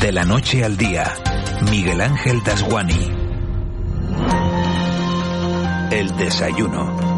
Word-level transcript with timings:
De 0.00 0.12
la 0.12 0.24
noche 0.24 0.64
al 0.64 0.78
día, 0.78 1.12
Miguel 1.70 2.00
Ángel 2.00 2.42
Dasguani. 2.42 3.12
El 5.90 6.16
desayuno. 6.16 7.09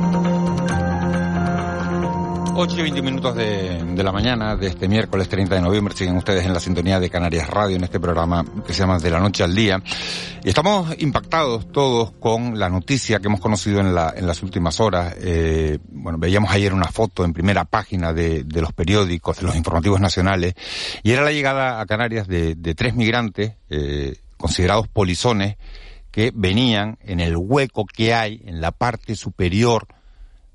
8 2.62 2.78
y 2.78 2.82
20 2.82 3.02
minutos 3.02 3.34
de, 3.34 4.04
la 4.04 4.12
mañana 4.12 4.54
de 4.54 4.68
este 4.68 4.86
miércoles 4.86 5.28
30 5.28 5.56
de 5.56 5.60
noviembre. 5.60 5.96
Siguen 5.96 6.16
ustedes 6.16 6.46
en 6.46 6.54
la 6.54 6.60
sintonía 6.60 7.00
de 7.00 7.10
Canarias 7.10 7.50
Radio 7.50 7.74
en 7.74 7.82
este 7.82 7.98
programa 7.98 8.44
que 8.64 8.72
se 8.72 8.78
llama 8.78 9.00
De 9.00 9.10
la 9.10 9.18
Noche 9.18 9.42
al 9.42 9.52
Día. 9.52 9.82
Y 10.44 10.48
estamos 10.48 10.94
impactados 11.00 11.72
todos 11.72 12.12
con 12.12 12.56
la 12.56 12.68
noticia 12.68 13.18
que 13.18 13.26
hemos 13.26 13.40
conocido 13.40 13.80
en, 13.80 13.92
la, 13.92 14.14
en 14.16 14.28
las 14.28 14.44
últimas 14.44 14.78
horas. 14.78 15.12
Eh, 15.18 15.80
bueno, 15.88 16.18
veíamos 16.18 16.52
ayer 16.52 16.72
una 16.72 16.86
foto 16.86 17.24
en 17.24 17.32
primera 17.32 17.64
página 17.64 18.12
de, 18.12 18.46
los 18.48 18.72
periódicos, 18.72 19.38
de 19.38 19.42
los 19.42 19.56
informativos 19.56 20.00
nacionales, 20.00 20.54
y 21.02 21.10
era 21.10 21.22
la 21.22 21.32
llegada 21.32 21.80
a 21.80 21.86
Canarias 21.86 22.28
de, 22.28 22.54
de 22.54 22.74
tres 22.76 22.94
migrantes 22.94 23.54
eh, 23.70 24.14
considerados 24.36 24.86
polizones 24.86 25.56
que 26.12 26.30
venían 26.32 26.96
en 27.00 27.18
el 27.18 27.36
hueco 27.36 27.86
que 27.86 28.14
hay 28.14 28.40
en 28.44 28.60
la 28.60 28.70
parte 28.70 29.16
superior 29.16 29.88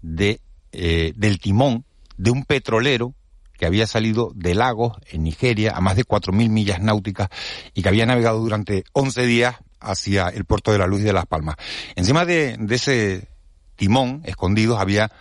de, 0.01 0.39
eh, 0.71 1.11
del 1.17 1.39
timón 1.39 1.83
de 2.17 2.31
un 2.31 2.43
petrolero 2.43 3.13
que 3.57 3.65
había 3.65 3.87
salido 3.87 4.31
de 4.35 4.55
Lagos, 4.55 4.97
en 5.09 5.23
Nigeria, 5.23 5.73
a 5.75 5.81
más 5.81 5.95
de 5.95 6.05
4.000 6.05 6.49
millas 6.49 6.79
náuticas 6.79 7.29
y 7.73 7.81
que 7.81 7.89
había 7.89 8.05
navegado 8.05 8.39
durante 8.39 8.83
11 8.93 9.25
días 9.25 9.55
hacia 9.79 10.29
el 10.29 10.45
puerto 10.45 10.71
de 10.71 10.77
la 10.77 10.87
Luz 10.87 11.01
y 11.01 11.05
de 11.05 11.13
Las 11.13 11.25
Palmas. 11.25 11.55
Encima 11.95 12.25
de, 12.25 12.55
de 12.59 12.75
ese 12.75 13.27
timón 13.75 14.21
escondido 14.25 14.79
había 14.79 15.11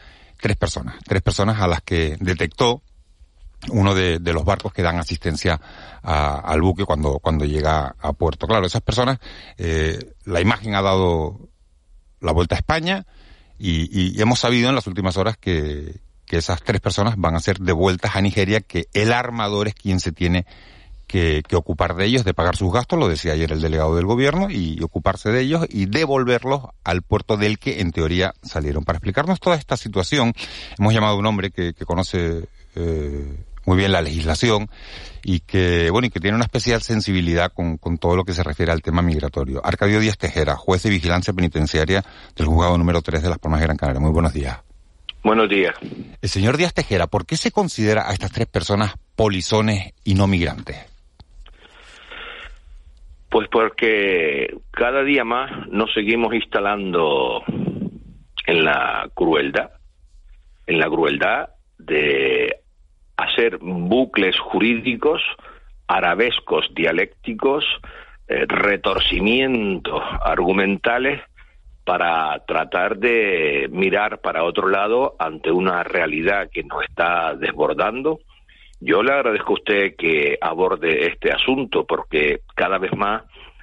tres 0.41 0.57
personas, 0.57 0.97
tres 1.05 1.23
personas 1.23 1.61
a 1.61 1.67
las 1.67 1.83
que 1.83 2.17
detectó 2.21 2.83
uno 3.71 3.95
de, 3.95 4.19
de, 4.19 4.33
los 4.35 4.45
barcos 4.45 4.73
que 4.73 4.83
dan 4.83 4.99
asistencia 4.99 5.59
a, 6.03 6.39
al 6.39 6.61
buque 6.61 6.85
cuando, 6.85 7.19
cuando 7.21 7.47
llega 7.47 7.97
a 7.99 8.13
puerto. 8.13 8.47
Claro, 8.47 8.67
esas 8.67 8.83
personas, 8.83 9.19
eh, 9.57 10.13
la 10.25 10.41
imagen 10.41 10.75
ha 10.75 10.83
dado 10.83 11.49
la 12.21 12.33
vuelta 12.33 12.55
a 12.55 12.59
España 12.59 13.07
y 13.59 14.21
hemos 14.21 14.41
sabido 14.41 14.69
en 14.69 14.75
las 14.75 14.87
últimas 14.87 15.17
horas 15.17 15.39
que, 15.39 16.01
que 16.27 16.39
esas 16.39 16.63
tres 16.63 16.81
personas 16.81 17.15
van 17.17 17.35
a 17.37 17.41
ser 17.41 17.59
devueltas 17.59 18.17
a 18.17 18.21
Nigeria, 18.21 18.61
que 18.61 18.87
el 18.93 19.13
armador 19.13 19.69
es 19.69 19.75
quien 19.75 20.01
se 20.01 20.13
tiene 20.13 20.47
que, 21.07 21.43
que, 21.47 21.57
ocupar 21.57 21.95
de 21.95 22.05
ellos, 22.05 22.25
de 22.25 22.35
pagar 22.35 22.57
sus 22.57 22.73
gastos, 22.73 22.99
lo 22.99 23.09
decía 23.09 23.33
ayer 23.33 23.53
el 23.53 23.61
delegado 23.61 23.95
del 23.95 24.07
gobierno, 24.07 24.51
y, 24.51 24.83
ocuparse 24.83 25.31
de 25.31 25.41
ellos 25.41 25.67
y 25.69 25.87
devolverlos 25.87 26.63
al 26.83 27.03
puerto 27.03 27.37
del 27.37 27.59
que 27.59 27.81
en 27.81 27.93
teoría 27.93 28.35
salieron. 28.43 28.85
Para 28.85 28.99
explicarnos 28.99 29.41
toda 29.41 29.57
esta 29.57 29.77
situación, 29.77 30.33
hemos 30.79 30.93
llamado 30.93 31.15
a 31.15 31.19
un 31.19 31.27
hombre 31.27 31.51
que, 31.51 31.75
que 31.75 31.85
conoce 31.85 32.49
eh, 32.75 33.45
muy 33.67 33.77
bien 33.77 33.93
la 33.93 34.01
legislación 34.01 34.71
y 35.23 35.41
que, 35.41 35.91
bueno, 35.91 36.07
y 36.07 36.11
que 36.11 36.21
tiene 36.21 36.37
una 36.37 36.45
especial 36.45 36.83
sensibilidad 36.83 37.53
con, 37.53 37.79
todo 37.99 38.17
lo 38.17 38.25
que 38.25 38.33
se 38.33 38.43
refiere 38.43 38.73
al 38.73 38.81
tema 38.81 39.03
migratorio. 39.03 39.61
Arcadio 39.65 40.01
Díaz 40.01 40.17
Tejera, 40.17 40.57
juez 40.57 40.83
de 40.85 40.91
vigilancia 40.91 41.35
penitenciaria 41.35 42.05
del 42.37 42.47
juzgado 42.47 42.79
número 42.79 43.03
3 43.03 43.23
de 43.23 43.29
Las 43.29 43.39
Palmas 43.39 43.61
de 43.61 43.67
Gran 43.67 43.77
Canaria. 43.77 44.01
Muy 44.01 44.13
buenos 44.13 44.33
días. 44.33 44.66
Buenos 45.27 45.49
días. 45.49 45.75
El 46.23 46.29
señor 46.29 46.57
Díaz 46.57 46.73
Tejera, 46.73 47.09
¿por 47.09 47.27
qué 47.27 47.37
se 47.37 47.51
considera 47.51 48.09
a 48.09 48.13
estas 48.13 48.31
tres 48.31 48.47
personas 48.47 48.95
polizones 49.17 49.93
y 50.05 50.15
no 50.15 50.29
migrantes? 50.29 50.77
Pues 53.29 53.49
porque 53.49 54.57
cada 54.71 55.03
día 55.03 55.25
más 55.25 55.67
nos 55.67 55.93
seguimos 55.93 56.33
instalando 56.33 57.43
en 58.47 58.65
la 58.65 59.11
crueldad, 59.15 59.73
en 60.65 60.79
la 60.79 60.87
crueldad 60.87 61.49
de 61.77 62.61
hacer 63.17 63.59
bucles 63.61 64.39
jurídicos, 64.39 65.23
arabescos 65.89 66.69
dialécticos, 66.73 67.65
eh, 68.29 68.45
retorcimientos 68.47 70.05
argumentales 70.25 71.21
para 71.87 72.41
tratar 72.49 72.99
de 72.99 73.69
mirar 73.71 74.19
para 74.21 74.43
otro 74.43 74.69
lado 74.69 75.15
ante 75.21 75.53
una 75.53 75.85
realidad 75.85 76.51
que 76.53 76.65
nos 76.65 76.83
está 76.83 77.37
desbordando. 77.37 78.19
Yo 78.81 79.05
le 79.05 79.13
agradezco 79.13 79.53
a 79.53 79.55
usted 79.55 79.95
que 79.97 80.37
aborde 80.41 81.07
este 81.07 81.31
asunto 81.31 81.87
porque 81.87 82.41
cada 82.57 82.79
vez 82.79 82.93
más 82.97 83.23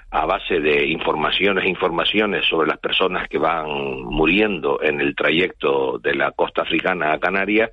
a 0.09 0.25
base 0.25 0.61
de 0.61 0.88
informaciones 0.88 1.66
e 1.66 1.69
informaciones 1.69 2.45
sobre 2.45 2.69
las 2.69 2.79
personas 2.79 3.28
que 3.28 3.39
van 3.39 3.67
muriendo 4.03 4.81
en 4.81 5.01
el 5.01 5.17
trayecto 5.17 6.00
de 6.00 6.16
la 6.16 6.31
costa 6.31 6.61
africana 6.61 7.11
a 7.11 7.19
Canarias, 7.19 7.72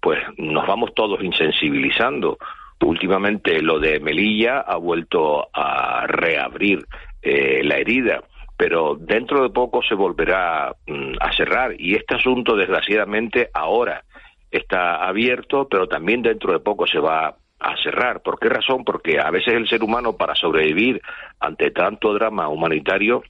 pues 0.00 0.18
nos 0.36 0.66
vamos 0.66 0.94
todos 0.96 1.22
insensibilizando. 1.22 2.38
Últimamente 2.80 3.62
lo 3.62 3.78
de 3.78 4.00
Melilla 4.00 4.62
ha 4.62 4.76
vuelto 4.78 5.48
a 5.54 6.08
reabrir 6.08 6.84
eh, 7.22 7.60
la 7.62 7.76
herida 7.76 8.24
pero 8.62 8.94
dentro 8.94 9.42
de 9.42 9.50
poco 9.50 9.82
se 9.82 9.96
volverá 9.96 10.72
mm, 10.86 11.14
a 11.18 11.32
cerrar 11.32 11.74
y 11.76 11.96
este 11.96 12.14
asunto 12.14 12.54
desgraciadamente 12.54 13.50
ahora 13.52 14.04
está 14.52 15.04
abierto, 15.04 15.66
pero 15.68 15.88
también 15.88 16.22
dentro 16.22 16.52
de 16.52 16.60
poco 16.60 16.86
se 16.86 17.00
va 17.00 17.34
a 17.58 17.76
cerrar. 17.82 18.22
¿Por 18.22 18.38
qué 18.38 18.48
razón? 18.48 18.84
Porque 18.84 19.18
a 19.18 19.32
veces 19.32 19.54
el 19.54 19.68
ser 19.68 19.82
humano 19.82 20.12
para 20.12 20.36
sobrevivir 20.36 21.02
ante 21.40 21.72
tanto 21.72 22.14
drama 22.14 22.46
humanitario 22.46 23.24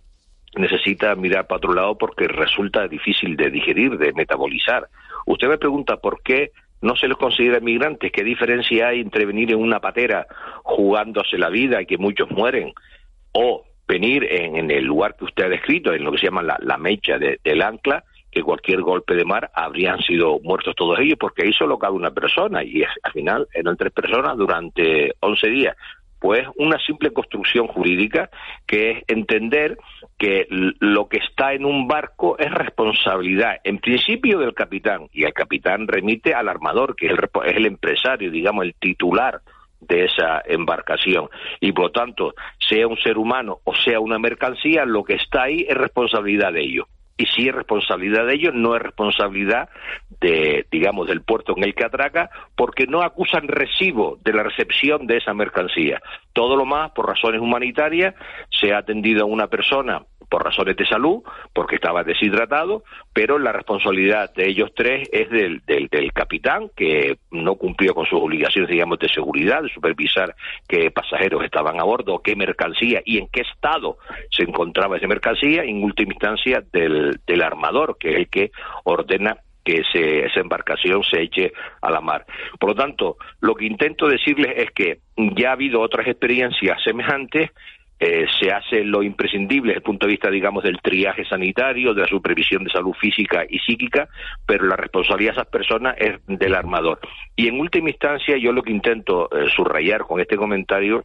necesita 0.55 1.15
mirar 1.15 1.47
para 1.47 1.57
otro 1.57 1.73
lado 1.73 1.97
porque 1.97 2.29
resulta 2.29 2.87
difícil 2.87 3.35
de 3.35 3.51
digerir, 3.51 3.97
de 3.97 4.13
metabolizar. 4.13 4.87
Usted 5.25 5.49
me 5.49 5.57
pregunta 5.57 5.97
por 5.97 6.23
qué 6.23 6.51
no 6.83 6.95
se 6.95 7.09
les 7.09 7.17
considera 7.17 7.59
migrantes, 7.61 8.13
qué 8.13 8.23
diferencia 8.23 8.89
hay 8.89 9.01
entre 9.01 9.25
venir 9.25 9.51
en 9.53 9.61
una 9.61 9.81
patera 9.81 10.27
jugándose 10.63 11.39
la 11.39 11.49
vida 11.49 11.81
y 11.81 11.87
que 11.87 11.97
muchos 11.97 12.31
mueren 12.31 12.75
o 13.33 13.65
venir 13.87 14.25
en, 14.25 14.57
en, 14.57 14.71
el 14.71 14.85
lugar 14.85 15.17
que 15.17 15.25
usted 15.25 15.45
ha 15.45 15.49
descrito, 15.49 15.93
en 15.93 16.05
lo 16.05 16.13
que 16.13 16.19
se 16.19 16.27
llama 16.27 16.43
la, 16.43 16.59
la 16.61 16.79
mecha 16.79 17.19
de, 17.19 17.41
del 17.43 17.63
ancla, 17.63 18.05
que 18.33 18.43
cualquier 18.43 18.81
golpe 18.81 19.15
de 19.15 19.27
mar 19.27 19.51
habrían 19.55 20.01
sido 20.01 20.41
muertos 20.41 20.75
todos 20.75 20.99
ellos, 20.99 21.19
porque 21.21 21.43
ahí 21.43 21.53
solo 21.53 21.79
cabe 21.79 21.95
una 21.95 22.11
persona, 22.11 22.65
y 22.65 22.83
al 22.83 23.13
final 23.13 23.47
eran 23.53 23.77
tres 23.77 23.93
personas 23.93 24.37
durante 24.39 25.13
11 25.21 25.47
días. 25.49 25.77
Pues 26.19 26.47
una 26.57 26.79
simple 26.79 27.13
construcción 27.13 27.67
jurídica 27.67 28.31
que 28.65 28.93
es 28.93 29.05
entender 29.09 29.77
que 30.17 30.47
lo 30.49 31.09
que 31.09 31.19
está 31.19 31.53
en 31.53 31.65
un 31.65 31.89
barco 31.89 32.39
es 32.39 32.51
responsabilidad, 32.51 33.57
en 33.65 33.79
principio, 33.79 34.39
del 34.39 34.55
capitán, 34.55 35.09
y 35.13 35.25
el 35.25 35.35
capitán 35.35 35.87
remite 35.87 36.33
al 36.33 36.49
armador, 36.49 36.97
que 36.97 37.07
es 37.07 37.13
el, 37.13 37.29
es 37.45 37.57
el 37.57 37.67
empresario, 37.67 38.31
digamos, 38.31 38.65
el 38.65 38.75
titular 38.75 39.43
de 39.89 40.05
esa 40.05 40.43
embarcación. 40.47 41.29
Y 41.61 41.73
por 41.73 41.87
lo 41.87 41.91
tanto, 41.91 42.35
sea 42.59 42.87
un 42.87 42.97
ser 42.97 43.19
humano 43.19 43.61
o 43.65 43.75
sea 43.75 44.01
una 44.01 44.19
mercancía, 44.19 44.85
lo 44.85 45.05
que 45.05 45.15
está 45.15 45.45
ahí 45.45 45.67
es 45.69 45.77
responsabilidad 45.77 46.53
de 46.53 46.63
ellos. 46.63 46.87
Y 47.17 47.27
si 47.27 47.49
es 47.49 47.55
responsabilidad 47.55 48.27
de 48.27 48.35
ellos, 48.35 48.55
no 48.55 48.75
es 48.75 48.83
responsabilidad 48.83 49.69
de, 50.21 50.67
digamos, 50.71 51.07
del 51.07 51.23
puerto 51.23 51.55
en 51.57 51.65
el 51.65 51.75
que 51.75 51.85
atraca, 51.85 52.31
porque 52.57 52.87
no 52.87 53.03
acusan 53.03 53.49
recibo 53.49 54.19
de 54.25 54.33
la 54.33 54.43
recepción 54.43 55.07
de 55.07 55.19
esa 55.19 55.35
mercancía. 55.35 56.01
Todo 56.33 56.57
lo 56.57 56.65
más, 56.65 56.91
por 56.93 57.07
razones 57.07 57.41
humanitarias, 57.41 58.15
se 58.51 58.73
ha 58.73 58.79
atendido 58.79 59.23
a 59.23 59.27
una 59.27 59.49
persona 59.49 60.03
por 60.33 60.45
razones 60.45 60.79
de 60.79 60.87
salud, 60.87 61.23
porque 61.53 61.75
estaba 61.75 62.05
deshidratado, 62.05 62.85
pero 63.13 63.39
la 63.39 63.53
responsabilidad 63.53 64.33
de 64.33 64.49
ellos 64.49 64.71
tres 64.75 65.07
es 65.13 65.29
del, 65.29 65.61
del, 65.67 65.89
del, 65.89 66.11
capitán, 66.15 66.71
que 66.75 67.19
no 67.31 67.57
cumplió 67.57 67.93
con 67.95 68.07
sus 68.07 68.19
obligaciones, 68.19 68.71
digamos, 68.71 68.99
de 68.99 69.11
seguridad, 69.11 69.63
de 69.63 69.69
supervisar 69.69 70.35
qué 70.67 70.91
pasajeros 70.91 71.45
estaban 71.45 71.79
a 71.79 71.85
bordo, 71.85 72.23
qué 72.23 72.35
mercancía 72.35 73.03
y 73.05 73.19
en 73.19 73.29
qué 73.29 73.43
estado 73.43 73.99
se 74.31 74.45
encontraba 74.45 74.97
esa 74.97 75.07
mercancía, 75.07 75.67
y 75.67 75.71
en 75.71 75.85
última 75.85 76.15
instancia 76.15 76.65
del, 76.73 77.21
del 77.27 77.43
armador, 77.43 77.99
que 78.01 78.13
es 78.13 78.17
el 78.17 78.29
que 78.31 78.53
ordena 78.85 79.37
que 79.65 79.81
ese, 79.81 80.27
esa 80.27 80.41
embarcación 80.41 81.03
se 81.05 81.23
eche 81.23 81.53
a 81.81 81.91
la 81.91 82.01
mar. 82.01 82.27
Por 82.59 82.71
lo 82.71 82.75
tanto, 82.75 83.17
lo 83.41 83.55
que 83.55 83.67
intento 83.67 84.09
decirles 84.09 84.53
es 84.57 84.71
que 84.71 84.99
ya 85.17 85.51
ha 85.51 85.53
habido 85.53 85.81
otras 85.81 86.07
experiencias 86.07 86.83
semejantes 86.83 87.51
eh, 88.05 88.27
se 88.41 88.51
hace 88.51 88.83
lo 88.83 89.05
imprescindible 89.05 89.69
desde 89.69 89.79
el 89.79 89.85
punto 89.85 90.07
de 90.07 90.11
vista, 90.11 90.29
digamos, 90.29 90.65
del 90.65 90.81
triaje 90.81 91.25
sanitario, 91.25 91.95
de 91.95 92.01
la 92.01 92.09
supervisión 92.09 92.65
de 92.65 92.71
salud 92.71 92.95
física 92.95 93.45
y 93.49 93.61
psíquica, 93.61 94.09
pero 94.45 94.67
la 94.67 94.75
responsabilidad 94.75 95.35
de 95.35 95.41
esas 95.41 95.53
personas 95.53 95.95
es 95.99 96.19
del 96.27 96.57
armador. 96.57 96.99
Y 97.37 97.47
en 97.47 97.61
última 97.61 97.91
instancia, 97.91 98.37
yo 98.39 98.51
lo 98.51 98.65
que 98.65 98.73
intento 98.73 99.31
eh, 99.31 99.49
subrayar 99.55 100.01
con 100.01 100.21
este 100.21 100.37
comentario 100.37 101.05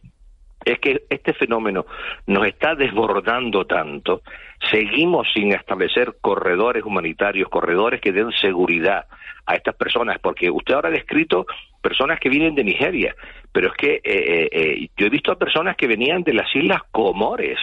es 0.64 0.78
que 0.80 1.02
este 1.08 1.32
fenómeno 1.34 1.86
nos 2.26 2.46
está 2.46 2.74
desbordando 2.74 3.66
tanto, 3.66 4.22
seguimos 4.70 5.28
sin 5.32 5.52
establecer 5.52 6.16
corredores 6.20 6.84
humanitarios, 6.84 7.48
corredores 7.48 8.00
que 8.00 8.12
den 8.12 8.32
seguridad 8.32 9.06
a 9.46 9.54
estas 9.54 9.76
personas, 9.76 10.18
porque 10.18 10.50
usted 10.50 10.74
ahora 10.74 10.88
ha 10.88 10.92
descrito 10.92 11.46
personas 11.80 12.20
que 12.20 12.28
vienen 12.28 12.54
de 12.54 12.64
Nigeria, 12.64 13.14
pero 13.52 13.68
es 13.68 13.74
que 13.74 13.94
eh, 13.94 14.00
eh, 14.04 14.48
eh, 14.52 14.88
yo 14.96 15.06
he 15.06 15.10
visto 15.10 15.32
a 15.32 15.38
personas 15.38 15.76
que 15.76 15.86
venían 15.86 16.22
de 16.22 16.34
las 16.34 16.54
Islas 16.54 16.82
Comores, 16.90 17.58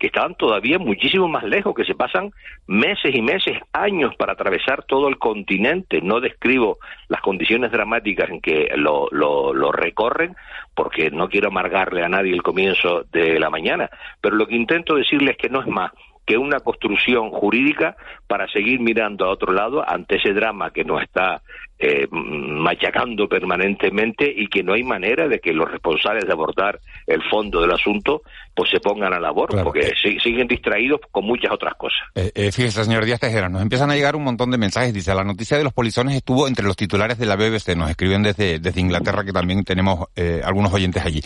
que 0.00 0.06
estaban 0.06 0.34
todavía 0.34 0.78
muchísimo 0.78 1.28
más 1.28 1.44
lejos, 1.44 1.74
que 1.74 1.84
se 1.84 1.94
pasan 1.94 2.32
meses 2.66 3.14
y 3.14 3.20
meses, 3.20 3.58
años 3.74 4.16
para 4.16 4.32
atravesar 4.32 4.82
todo 4.84 5.08
el 5.08 5.18
continente. 5.18 6.00
No 6.00 6.20
describo 6.20 6.78
las 7.08 7.20
condiciones 7.20 7.70
dramáticas 7.70 8.30
en 8.30 8.40
que 8.40 8.70
lo, 8.76 9.08
lo, 9.10 9.52
lo 9.52 9.70
recorren, 9.70 10.34
porque 10.74 11.10
no 11.10 11.28
quiero 11.28 11.48
amargarle 11.48 12.02
a 12.02 12.08
nadie 12.08 12.32
el 12.32 12.42
comienzo 12.42 13.04
de 13.12 13.38
la 13.38 13.50
mañana, 13.50 13.90
pero 14.22 14.36
lo 14.36 14.46
que 14.46 14.56
intento 14.56 14.94
decirles 14.94 15.32
es 15.32 15.36
que 15.36 15.50
no 15.50 15.60
es 15.60 15.66
más 15.66 15.92
que 16.26 16.36
una 16.36 16.60
construcción 16.60 17.30
jurídica 17.30 17.96
para 18.26 18.46
seguir 18.48 18.80
mirando 18.80 19.24
a 19.24 19.30
otro 19.30 19.52
lado 19.52 19.82
ante 19.86 20.16
ese 20.16 20.32
drama 20.32 20.70
que 20.70 20.84
nos 20.84 21.02
está 21.02 21.42
eh, 21.78 22.06
machacando 22.10 23.26
permanentemente 23.26 24.30
y 24.30 24.46
que 24.48 24.62
no 24.62 24.74
hay 24.74 24.82
manera 24.82 25.26
de 25.28 25.38
que 25.38 25.52
los 25.52 25.70
responsables 25.70 26.26
de 26.26 26.32
abordar 26.32 26.78
el 27.06 27.22
fondo 27.30 27.60
del 27.62 27.72
asunto 27.72 28.22
pues 28.54 28.70
se 28.70 28.80
pongan 28.80 29.14
a 29.14 29.18
labor 29.18 29.48
porque 29.62 29.92
siguen 30.22 30.46
distraídos 30.46 31.00
con 31.10 31.24
muchas 31.24 31.52
otras 31.52 31.74
cosas. 31.76 32.00
Eh, 32.14 32.30
eh, 32.34 32.52
fíjese, 32.52 32.84
señor 32.84 33.04
Díaz 33.04 33.20
Tejera, 33.20 33.48
nos 33.48 33.62
empiezan 33.62 33.90
a 33.90 33.94
llegar 33.94 34.14
un 34.14 34.24
montón 34.24 34.50
de 34.50 34.58
mensajes. 34.58 34.92
Dice, 34.92 35.14
la 35.14 35.24
noticia 35.24 35.56
de 35.56 35.64
los 35.64 35.72
polizones 35.72 36.14
estuvo 36.14 36.46
entre 36.46 36.66
los 36.66 36.76
titulares 36.76 37.18
de 37.18 37.26
la 37.26 37.36
BBC. 37.36 37.74
Nos 37.76 37.88
escriben 37.88 38.22
desde, 38.22 38.58
desde 38.58 38.80
Inglaterra 38.80 39.24
que 39.24 39.32
también 39.32 39.64
tenemos 39.64 40.08
eh, 40.14 40.42
algunos 40.44 40.72
oyentes 40.72 41.04
allí. 41.04 41.22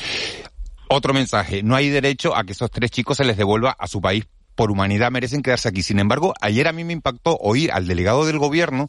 Otro 0.88 1.12
mensaje, 1.12 1.62
no 1.62 1.74
hay 1.74 1.88
derecho 1.88 2.36
a 2.36 2.44
que 2.44 2.52
esos 2.52 2.70
tres 2.70 2.90
chicos 2.90 3.16
se 3.16 3.24
les 3.24 3.36
devuelva 3.36 3.74
a 3.76 3.86
su 3.88 4.00
país 4.00 4.26
por 4.54 4.70
humanidad 4.70 5.10
merecen 5.10 5.42
quedarse 5.42 5.68
aquí. 5.68 5.82
Sin 5.82 5.98
embargo, 5.98 6.34
ayer 6.40 6.68
a 6.68 6.72
mí 6.72 6.84
me 6.84 6.92
impactó 6.92 7.36
oír 7.40 7.72
al 7.72 7.86
delegado 7.86 8.26
del 8.26 8.38
gobierno 8.38 8.88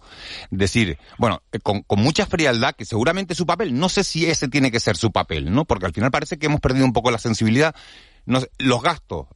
decir, 0.52 0.98
bueno, 1.18 1.42
eh, 1.52 1.60
con, 1.60 1.84
mucha 1.98 2.26
frialdad, 2.26 2.76
que 2.76 2.86
seguramente 2.86 3.36
su 3.36 3.46
papel, 3.46 3.78
no 3.78 3.90
sé 3.90 4.04
si 4.04 4.26
ese 4.26 4.48
tiene 4.48 4.72
que 4.72 4.80
ser 4.80 4.98
su 4.98 5.12
papel, 5.12 5.52
¿no? 5.52 5.66
Porque 5.66 5.86
al 5.86 5.94
final 5.94 6.12
parece 6.12 6.38
que 6.38 6.46
hemos 6.46 6.60
perdido 6.60 6.86
un 6.86 6.94
poco 6.94 7.12
la 7.12 7.18
sensibilidad. 7.18 7.76
los 8.26 8.82
gastos 8.82 9.28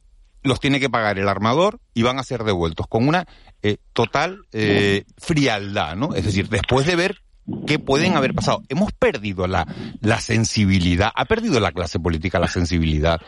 los 0.42 0.58
tiene 0.58 0.80
que 0.80 0.88
pagar 0.88 1.18
el 1.18 1.28
armador 1.28 1.80
y 1.92 2.02
van 2.02 2.18
a 2.18 2.22
ser 2.22 2.44
devueltos 2.44 2.86
con 2.86 3.06
una 3.06 3.26
eh, 3.62 3.76
total 3.92 4.46
eh, 4.52 5.04
frialdad, 5.18 5.96
¿no? 5.96 6.14
Es 6.14 6.24
decir, 6.24 6.48
después 6.48 6.86
de 6.86 6.96
ver 6.96 7.22
qué 7.66 7.78
pueden 7.78 8.14
haber 8.14 8.32
pasado. 8.32 8.62
Hemos 8.68 8.92
perdido 8.92 9.46
la, 9.46 9.66
la 10.00 10.20
sensibilidad, 10.20 11.10
ha 11.14 11.24
perdido 11.26 11.60
la 11.60 11.72
clase 11.72 11.98
política 11.98 12.38
la 12.38 12.48
sensibilidad 12.48 13.20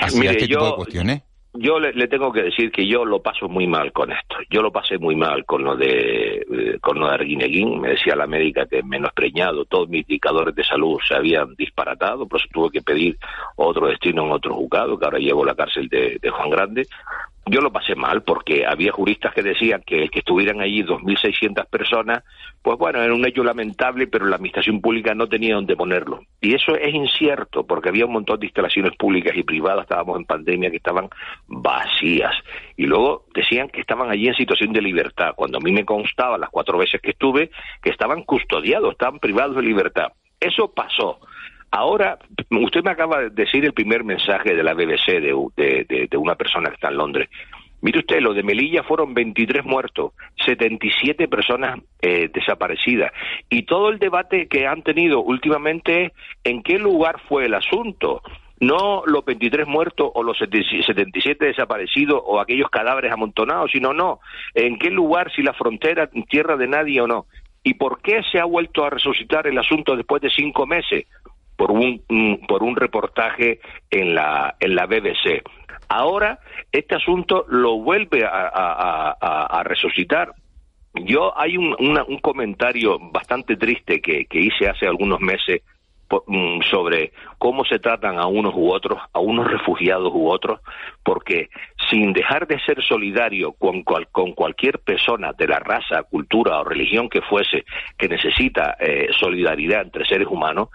hacia 0.00 0.30
este 0.30 0.46
tipo 0.46 0.64
de 0.64 0.76
cuestiones 0.76 1.22
yo 1.58 1.78
le, 1.78 2.08
tengo 2.08 2.32
que 2.32 2.42
decir 2.42 2.70
que 2.70 2.86
yo 2.86 3.04
lo 3.04 3.20
paso 3.22 3.48
muy 3.48 3.66
mal 3.66 3.92
con 3.92 4.12
esto. 4.12 4.36
Yo 4.50 4.62
lo 4.62 4.72
pasé 4.72 4.98
muy 4.98 5.16
mal 5.16 5.44
con 5.44 5.64
lo 5.64 5.76
de 5.76 6.46
eh, 6.50 6.78
con 6.80 6.98
lo 6.98 7.08
de 7.08 7.14
Arguineguín. 7.14 7.80
Me 7.80 7.90
decía 7.90 8.16
la 8.16 8.26
médica 8.26 8.66
que 8.66 8.82
menos 8.82 9.12
preñado, 9.12 9.64
todos 9.64 9.88
mis 9.88 10.02
indicadores 10.02 10.54
de 10.54 10.64
salud 10.64 10.98
se 11.06 11.14
habían 11.14 11.54
disparatado, 11.54 12.26
por 12.26 12.40
eso 12.40 12.48
tuve 12.52 12.70
que 12.70 12.82
pedir 12.82 13.16
otro 13.56 13.86
destino 13.88 14.24
en 14.24 14.32
otro 14.32 14.54
juzgado, 14.54 14.98
que 14.98 15.04
ahora 15.04 15.18
llevo 15.18 15.44
la 15.44 15.54
cárcel 15.54 15.88
de 15.88 16.30
Juan 16.30 16.50
Grande 16.50 16.86
yo 17.48 17.60
lo 17.60 17.72
pasé 17.72 17.94
mal 17.94 18.22
porque 18.22 18.66
había 18.66 18.90
juristas 18.90 19.32
que 19.32 19.42
decían 19.42 19.82
que 19.86 20.02
el 20.02 20.10
que 20.10 20.18
estuvieran 20.18 20.60
allí 20.60 20.82
2.600 20.82 21.66
personas, 21.68 22.24
pues 22.60 22.76
bueno, 22.76 23.00
era 23.00 23.14
un 23.14 23.24
hecho 23.24 23.44
lamentable, 23.44 24.08
pero 24.08 24.26
la 24.26 24.34
administración 24.34 24.80
pública 24.80 25.14
no 25.14 25.28
tenía 25.28 25.54
dónde 25.54 25.76
ponerlo. 25.76 26.22
Y 26.40 26.54
eso 26.54 26.74
es 26.74 26.92
incierto 26.92 27.64
porque 27.64 27.88
había 27.88 28.06
un 28.06 28.12
montón 28.12 28.40
de 28.40 28.46
instalaciones 28.46 28.96
públicas 28.96 29.36
y 29.36 29.44
privadas, 29.44 29.82
estábamos 29.82 30.16
en 30.18 30.24
pandemia, 30.24 30.70
que 30.70 30.78
estaban 30.78 31.08
vacías. 31.46 32.34
Y 32.76 32.86
luego 32.86 33.26
decían 33.32 33.68
que 33.68 33.80
estaban 33.80 34.10
allí 34.10 34.26
en 34.26 34.34
situación 34.34 34.72
de 34.72 34.82
libertad, 34.82 35.34
cuando 35.36 35.58
a 35.58 35.60
mí 35.60 35.70
me 35.70 35.84
constaba 35.84 36.38
las 36.38 36.50
cuatro 36.50 36.78
veces 36.78 37.00
que 37.00 37.10
estuve 37.10 37.50
que 37.80 37.90
estaban 37.90 38.24
custodiados, 38.24 38.90
estaban 38.90 39.20
privados 39.20 39.54
de 39.54 39.62
libertad. 39.62 40.08
Eso 40.40 40.72
pasó. 40.72 41.20
Ahora, 41.76 42.18
usted 42.50 42.82
me 42.82 42.92
acaba 42.92 43.20
de 43.20 43.28
decir 43.28 43.62
el 43.66 43.74
primer 43.74 44.02
mensaje 44.02 44.54
de 44.54 44.62
la 44.62 44.72
BBC 44.72 45.20
de, 45.20 46.16
una 46.16 46.34
persona 46.34 46.70
que 46.70 46.76
está 46.76 46.88
en 46.88 46.96
Londres. 46.96 47.28
Mire 47.82 47.98
usted, 47.98 48.20
lo 48.20 48.32
de 48.32 48.42
Melilla 48.42 48.82
fueron 48.82 49.12
23 49.12 49.62
muertos, 49.62 50.12
77 50.46 51.28
personas 51.28 51.78
eh, 52.00 52.30
desaparecidas. 52.32 53.12
Y 53.50 53.64
todo 53.64 53.90
el 53.90 53.98
debate 53.98 54.48
que 54.48 54.66
han 54.66 54.80
tenido 54.80 55.20
últimamente 55.20 56.14
en 56.44 56.62
qué 56.62 56.78
lugar 56.78 57.20
fue 57.28 57.44
el 57.44 57.52
asunto. 57.52 58.22
No 58.58 59.02
los 59.04 59.22
23 59.26 59.66
muertos 59.66 60.10
o 60.14 60.22
los 60.22 60.38
77 60.38 61.44
desaparecidos 61.44 62.22
o 62.24 62.40
aquellos 62.40 62.70
cadáveres 62.70 63.12
amontonados, 63.12 63.70
sino 63.70 63.92
no. 63.92 64.20
En 64.54 64.78
qué 64.78 64.88
lugar, 64.88 65.30
si 65.30 65.42
la 65.42 65.52
frontera, 65.52 66.08
tierra 66.30 66.56
de 66.56 66.68
nadie 66.68 67.02
o 67.02 67.06
no. 67.06 67.26
¿Y 67.62 67.74
por 67.74 68.00
qué 68.00 68.22
se 68.32 68.38
ha 68.40 68.46
vuelto 68.46 68.82
a 68.82 68.90
resucitar 68.90 69.46
el 69.46 69.58
asunto 69.58 69.94
después 69.94 70.22
de 70.22 70.30
cinco 70.30 70.66
meses? 70.66 71.04
Por 71.56 71.70
un, 71.70 72.02
por 72.46 72.62
un 72.62 72.76
reportaje 72.76 73.60
en 73.90 74.14
la, 74.14 74.56
en 74.60 74.74
la 74.74 74.86
BBC. 74.86 75.42
Ahora 75.88 76.38
este 76.72 76.96
asunto 76.96 77.44
lo 77.48 77.78
vuelve 77.78 78.24
a, 78.24 79.62
resucitar. 79.64 80.32
Yo 80.94 81.38
hay 81.38 81.56
un, 81.56 81.74
un 81.78 82.18
comentario 82.18 82.98
bastante 82.98 83.56
triste 83.56 84.00
que, 84.00 84.26
que 84.26 84.40
hice 84.40 84.68
hace 84.68 84.86
algunos 84.86 85.20
meses 85.20 85.62
Mm, 86.08 86.62
sobre 86.70 87.12
cómo 87.36 87.64
se 87.64 87.80
tratan 87.80 88.18
a 88.18 88.26
unos 88.26 88.54
u 88.54 88.70
otros, 88.72 89.00
a 89.12 89.18
unos 89.18 89.50
refugiados 89.50 90.12
u 90.14 90.28
otros, 90.28 90.60
porque 91.02 91.48
sin 91.90 92.12
dejar 92.12 92.46
de 92.46 92.60
ser 92.60 92.80
solidario 92.84 93.52
con, 93.52 93.82
con 93.82 94.32
cualquier 94.32 94.78
persona 94.78 95.32
de 95.32 95.48
la 95.48 95.58
raza, 95.58 96.04
cultura 96.04 96.60
o 96.60 96.64
religión 96.64 97.08
que 97.08 97.22
fuese 97.22 97.64
que 97.98 98.08
necesita 98.08 98.76
eh, 98.78 99.08
solidaridad 99.18 99.82
entre 99.82 100.04
seres 100.04 100.28
humanos, 100.28 100.68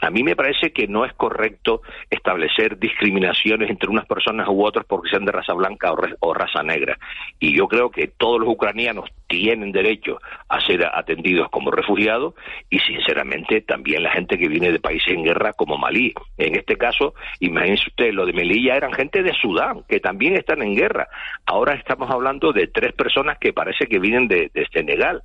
a 0.00 0.10
mí 0.10 0.22
me 0.22 0.36
parece 0.36 0.72
que 0.72 0.86
no 0.86 1.04
es 1.04 1.12
correcto 1.14 1.82
establecer 2.10 2.78
discriminaciones 2.78 3.70
entre 3.70 3.88
unas 3.88 4.06
personas 4.06 4.46
u 4.48 4.64
otras 4.64 4.84
porque 4.84 5.08
sean 5.08 5.24
de 5.24 5.32
raza 5.32 5.54
blanca 5.54 5.92
o, 6.20 6.34
raza 6.34 6.62
negra. 6.62 6.98
Y 7.40 7.56
yo 7.56 7.66
creo 7.66 7.90
que 7.90 8.08
todos 8.08 8.40
los 8.40 8.48
ucranianos 8.48 9.10
tienen 9.26 9.72
derecho 9.72 10.18
a 10.48 10.60
ser 10.60 10.84
atendidos 10.84 11.48
como 11.50 11.70
refugiados 11.70 12.34
y, 12.68 12.78
sinceramente, 12.80 13.62
también 13.62 14.02
la 14.02 14.12
gente 14.12 14.38
que 14.38 14.48
viene 14.48 14.70
de 14.70 14.80
países 14.80 15.12
en 15.12 15.24
guerra 15.24 15.52
como 15.54 15.78
Malí. 15.78 16.12
En 16.36 16.54
este 16.56 16.76
caso, 16.76 17.14
imagínense 17.40 17.88
usted, 17.88 18.12
lo 18.12 18.26
de 18.26 18.32
Melilla 18.32 18.76
eran 18.76 18.92
gente 18.92 19.22
de 19.22 19.32
Sudán, 19.32 19.82
que 19.88 20.00
también 20.00 20.36
están 20.36 20.62
en 20.62 20.74
guerra. 20.74 21.08
Ahora 21.46 21.74
estamos 21.74 22.10
hablando 22.10 22.52
de 22.52 22.66
tres 22.66 22.92
personas 22.92 23.38
que 23.38 23.52
parece 23.52 23.86
que 23.86 23.98
vienen 23.98 24.28
de 24.28 24.68
Senegal. 24.72 25.22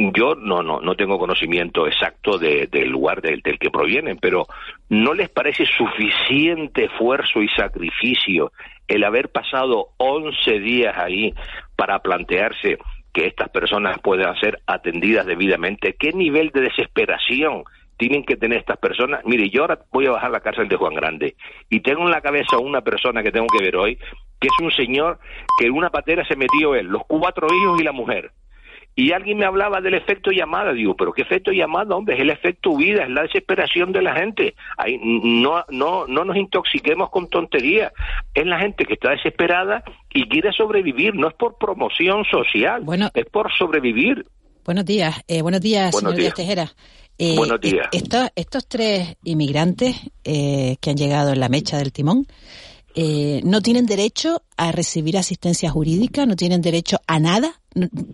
Yo 0.00 0.36
no, 0.36 0.62
no, 0.62 0.80
no 0.80 0.94
tengo 0.94 1.18
conocimiento 1.18 1.88
exacto 1.88 2.38
del 2.38 2.88
lugar 2.88 3.20
del, 3.20 3.40
del, 3.42 3.58
que 3.58 3.68
provienen, 3.68 4.16
pero 4.16 4.46
¿no 4.88 5.12
les 5.12 5.28
parece 5.28 5.66
suficiente 5.66 6.84
esfuerzo 6.84 7.42
y 7.42 7.48
sacrificio 7.48 8.52
el 8.86 9.02
haber 9.02 9.30
pasado 9.30 9.88
11 9.96 10.60
días 10.60 10.96
ahí 10.96 11.34
para 11.74 11.98
plantearse 11.98 12.78
que 13.12 13.26
estas 13.26 13.48
personas 13.48 13.98
puedan 14.00 14.36
ser 14.36 14.60
atendidas 14.68 15.26
debidamente? 15.26 15.96
¿Qué 15.98 16.12
nivel 16.12 16.50
de 16.50 16.60
desesperación 16.60 17.64
tienen 17.96 18.22
que 18.22 18.36
tener 18.36 18.58
estas 18.58 18.78
personas? 18.78 19.24
Mire, 19.24 19.50
yo 19.50 19.62
ahora 19.62 19.80
voy 19.90 20.06
a 20.06 20.12
bajar 20.12 20.30
la 20.30 20.40
cárcel 20.40 20.68
de 20.68 20.76
Juan 20.76 20.94
Grande 20.94 21.34
y 21.68 21.80
tengo 21.80 22.04
en 22.04 22.12
la 22.12 22.20
cabeza 22.20 22.58
una 22.58 22.82
persona 22.82 23.24
que 23.24 23.32
tengo 23.32 23.48
que 23.48 23.64
ver 23.64 23.74
hoy, 23.74 23.96
que 24.38 24.46
es 24.46 24.62
un 24.62 24.70
señor 24.70 25.18
que 25.58 25.66
en 25.66 25.72
una 25.72 25.90
patera 25.90 26.24
se 26.24 26.36
metió 26.36 26.76
él, 26.76 26.86
los 26.86 27.02
cuatro 27.08 27.48
hijos 27.52 27.80
y 27.80 27.82
la 27.82 27.90
mujer 27.90 28.30
y 28.98 29.12
alguien 29.12 29.38
me 29.38 29.44
hablaba 29.44 29.80
del 29.80 29.94
efecto 29.94 30.32
llamada, 30.32 30.72
digo, 30.72 30.96
pero 30.96 31.12
¿qué 31.12 31.22
efecto 31.22 31.52
llamada, 31.52 31.94
hombre? 31.94 32.16
Es 32.16 32.20
el 32.20 32.30
efecto 32.30 32.76
vida, 32.76 33.04
es 33.04 33.10
la 33.10 33.22
desesperación 33.22 33.92
de 33.92 34.02
la 34.02 34.12
gente. 34.16 34.56
Ahí, 34.76 34.98
no, 35.00 35.64
no, 35.68 36.08
no 36.08 36.24
nos 36.24 36.36
intoxiquemos 36.36 37.08
con 37.08 37.28
tonterías. 37.30 37.92
Es 38.34 38.44
la 38.44 38.58
gente 38.58 38.84
que 38.84 38.94
está 38.94 39.10
desesperada 39.10 39.84
y 40.12 40.28
quiere 40.28 40.50
sobrevivir, 40.50 41.14
no 41.14 41.28
es 41.28 41.34
por 41.34 41.58
promoción 41.58 42.24
social, 42.24 42.84
es 43.14 43.26
por 43.26 43.52
sobrevivir. 43.56 44.26
Buenos 44.64 44.84
días, 44.84 45.22
eh, 45.28 45.42
buenos 45.42 45.60
días, 45.60 45.94
señor 45.94 46.16
días. 46.16 46.34
Tejera. 46.34 46.68
Eh, 47.18 47.36
buenos 47.36 47.60
días. 47.60 47.86
estos 47.92 48.66
tres 48.66 49.16
inmigrantes 49.22 49.94
eh, 50.24 50.76
que 50.80 50.90
han 50.90 50.96
llegado 50.96 51.32
en 51.32 51.38
la 51.38 51.48
mecha 51.48 51.78
del 51.78 51.92
timón, 51.92 52.26
eh, 53.00 53.42
no 53.44 53.60
tienen 53.60 53.86
derecho 53.86 54.42
a 54.56 54.72
recibir 54.72 55.16
asistencia 55.16 55.70
jurídica, 55.70 56.26
no 56.26 56.34
tienen 56.34 56.62
derecho 56.62 56.96
a 57.06 57.20
nada, 57.20 57.52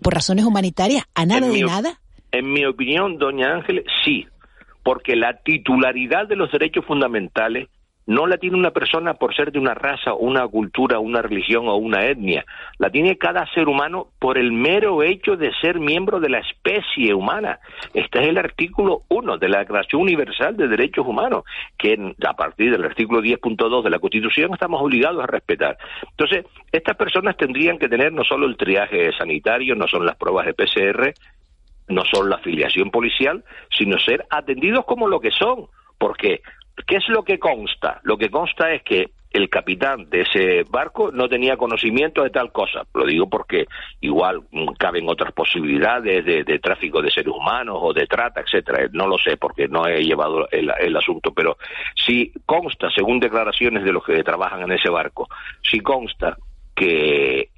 por 0.03 0.13
razones 0.13 0.45
humanitarias, 0.45 1.05
a 1.15 1.25
nada 1.25 1.47
de 1.47 1.61
nada? 1.63 1.99
En 2.31 2.53
mi 2.53 2.63
opinión, 2.67 3.17
doña 3.17 3.55
Ángeles, 3.55 3.83
sí, 4.03 4.27
porque 4.83 5.15
la 5.15 5.41
titularidad 5.41 6.27
de 6.27 6.35
los 6.35 6.51
derechos 6.51 6.85
fundamentales 6.85 7.67
no 8.07 8.27
la 8.27 8.37
tiene 8.37 8.57
una 8.57 8.71
persona 8.71 9.15
por 9.15 9.35
ser 9.35 9.51
de 9.51 9.59
una 9.59 9.73
raza, 9.73 10.13
una 10.13 10.47
cultura, 10.47 10.99
una 10.99 11.21
religión 11.21 11.67
o 11.67 11.75
una 11.75 12.05
etnia. 12.05 12.45
La 12.77 12.89
tiene 12.89 13.17
cada 13.17 13.45
ser 13.53 13.67
humano 13.67 14.09
por 14.19 14.37
el 14.37 14.51
mero 14.51 15.01
hecho 15.01 15.35
de 15.35 15.51
ser 15.61 15.79
miembro 15.79 16.19
de 16.19 16.29
la 16.29 16.39
especie 16.39 17.13
humana. 17.13 17.59
Este 17.93 18.21
es 18.21 18.29
el 18.29 18.37
artículo 18.37 19.03
1 19.09 19.37
de 19.37 19.49
la 19.49 19.59
Declaración 19.59 20.03
Universal 20.03 20.55
de 20.55 20.67
Derechos 20.67 21.05
Humanos, 21.07 21.45
que 21.77 22.13
a 22.25 22.33
partir 22.33 22.71
del 22.71 22.85
artículo 22.85 23.21
10.2 23.21 23.83
de 23.83 23.89
la 23.89 23.99
Constitución 23.99 24.53
estamos 24.53 24.81
obligados 24.81 25.23
a 25.23 25.27
respetar. 25.27 25.77
Entonces, 26.11 26.45
estas 26.71 26.95
personas 26.95 27.35
tendrían 27.37 27.79
que 27.79 27.89
tener 27.89 28.13
no 28.13 28.23
solo 28.23 28.45
el 28.45 28.57
triaje 28.57 29.11
sanitario, 29.17 29.75
no 29.75 29.87
son 29.87 30.05
las 30.05 30.15
pruebas 30.15 30.45
de 30.45 30.53
PCR, 30.53 31.13
no 31.87 32.03
solo 32.05 32.29
la 32.29 32.35
afiliación 32.35 32.91
policial, 32.91 33.43
sino 33.75 33.97
ser 33.99 34.25
atendidos 34.29 34.85
como 34.85 35.07
lo 35.07 35.19
que 35.19 35.31
son. 35.31 35.67
Porque 35.97 36.41
¿Qué 36.87 36.97
es 36.97 37.07
lo 37.09 37.23
que 37.23 37.39
consta? 37.39 37.99
Lo 38.03 38.17
que 38.17 38.29
consta 38.29 38.71
es 38.71 38.83
que 38.83 39.09
el 39.35 39.49
capitán 39.49 40.09
de 40.09 40.21
ese 40.21 40.63
barco 40.69 41.11
no 41.11 41.27
tenía 41.27 41.57
conocimiento 41.57 42.23
de 42.23 42.29
tal 42.29 42.53
cosa. 42.53 42.85
Lo 42.93 43.05
digo 43.05 43.29
porque 43.29 43.65
igual 43.99 44.43
mm, 44.51 44.73
caben 44.77 45.09
otras 45.09 45.33
posibilidades 45.33 46.23
de, 46.25 46.59
tráfico 46.59 47.01
de 47.01 47.11
seres 47.11 47.33
humanos 47.35 47.77
o 47.81 47.93
de 47.93 48.07
trata, 48.07 48.39
etcétera. 48.39 48.87
No 48.93 49.07
lo 49.07 49.17
sé 49.17 49.35
porque 49.35 49.67
no 49.67 49.87
he 49.87 50.03
llevado 50.03 50.47
el, 50.51 50.71
el, 50.79 50.95
asunto, 50.95 51.33
pero 51.33 51.57
si 51.95 52.31
consta, 52.45 52.89
según 52.95 53.19
declaraciones 53.19 53.83
de 53.83 53.91
los 53.91 54.05
que 54.05 54.23
trabajan 54.23 54.61
en 54.61 54.71
ese 54.71 54.89
barco, 54.89 55.27
si 55.61 55.81
consta 55.81 56.37
que 56.73 57.49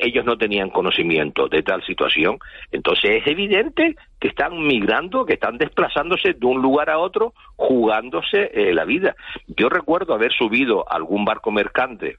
ellos 0.00 0.24
no 0.24 0.36
tenían 0.36 0.70
conocimiento 0.70 1.48
de 1.48 1.62
tal 1.62 1.84
situación, 1.84 2.38
entonces 2.72 3.22
es 3.22 3.26
evidente 3.26 3.96
que 4.20 4.28
están 4.28 4.58
migrando, 4.66 5.24
que 5.26 5.34
están 5.34 5.58
desplazándose 5.58 6.32
de 6.34 6.46
un 6.46 6.62
lugar 6.62 6.90
a 6.90 6.98
otro, 6.98 7.34
jugándose 7.56 8.50
eh, 8.54 8.72
la 8.72 8.84
vida. 8.84 9.14
Yo 9.46 9.68
recuerdo 9.68 10.14
haber 10.14 10.32
subido 10.32 10.90
algún 10.90 11.24
barco 11.24 11.50
mercante 11.50 12.16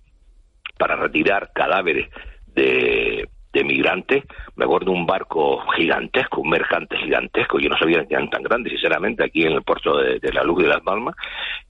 para 0.77 0.95
retirar 0.95 1.51
cadáveres 1.53 2.10
de, 2.53 3.27
de 3.56 3.64
migrantes. 3.64 4.24
Me 4.56 4.66
acuerdo 4.66 4.92
un 4.92 5.06
barco 5.06 5.60
gigantesco, 5.76 6.42
un 6.42 6.50
mercante 6.50 6.98
gigantesco, 6.98 7.58
yo 7.58 7.70
no 7.70 7.78
sabía 7.78 8.06
que 8.06 8.14
eran 8.14 8.30
tan 8.30 8.44
grandes, 8.44 8.74
sinceramente, 8.74 9.24
aquí 9.24 9.44
en 9.44 9.54
el 9.54 9.64
puerto 9.64 9.98
de, 9.98 10.20
la 10.34 10.44
Luz 10.44 10.62
de 10.62 10.68
las 10.68 10.82
Palmas, 10.82 11.16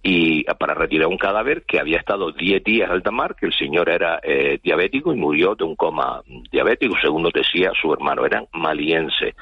y 0.02 0.44
para 0.60 0.74
retirar 0.74 1.08
un 1.08 1.18
cadáver 1.18 1.64
que 1.64 1.80
había 1.80 1.98
estado 1.98 2.32
10 2.32 2.64
días 2.64 2.90
en 2.90 2.96
alta 2.96 3.12
mar, 3.12 3.36
que 3.36 3.46
el 3.46 3.54
señor 3.54 3.90
era 3.90 4.20
eh, 4.24 4.60
diabético 4.64 5.14
y 5.14 5.18
murió 5.18 5.56
de 5.56 5.64
un 5.64 5.76
coma 5.76 6.22
diabético, 6.52 6.96
según 7.02 7.30
decía 7.34 7.72
su 7.80 7.94
hermano, 7.94 8.26
eran 8.26 8.48
maliense 8.54 9.36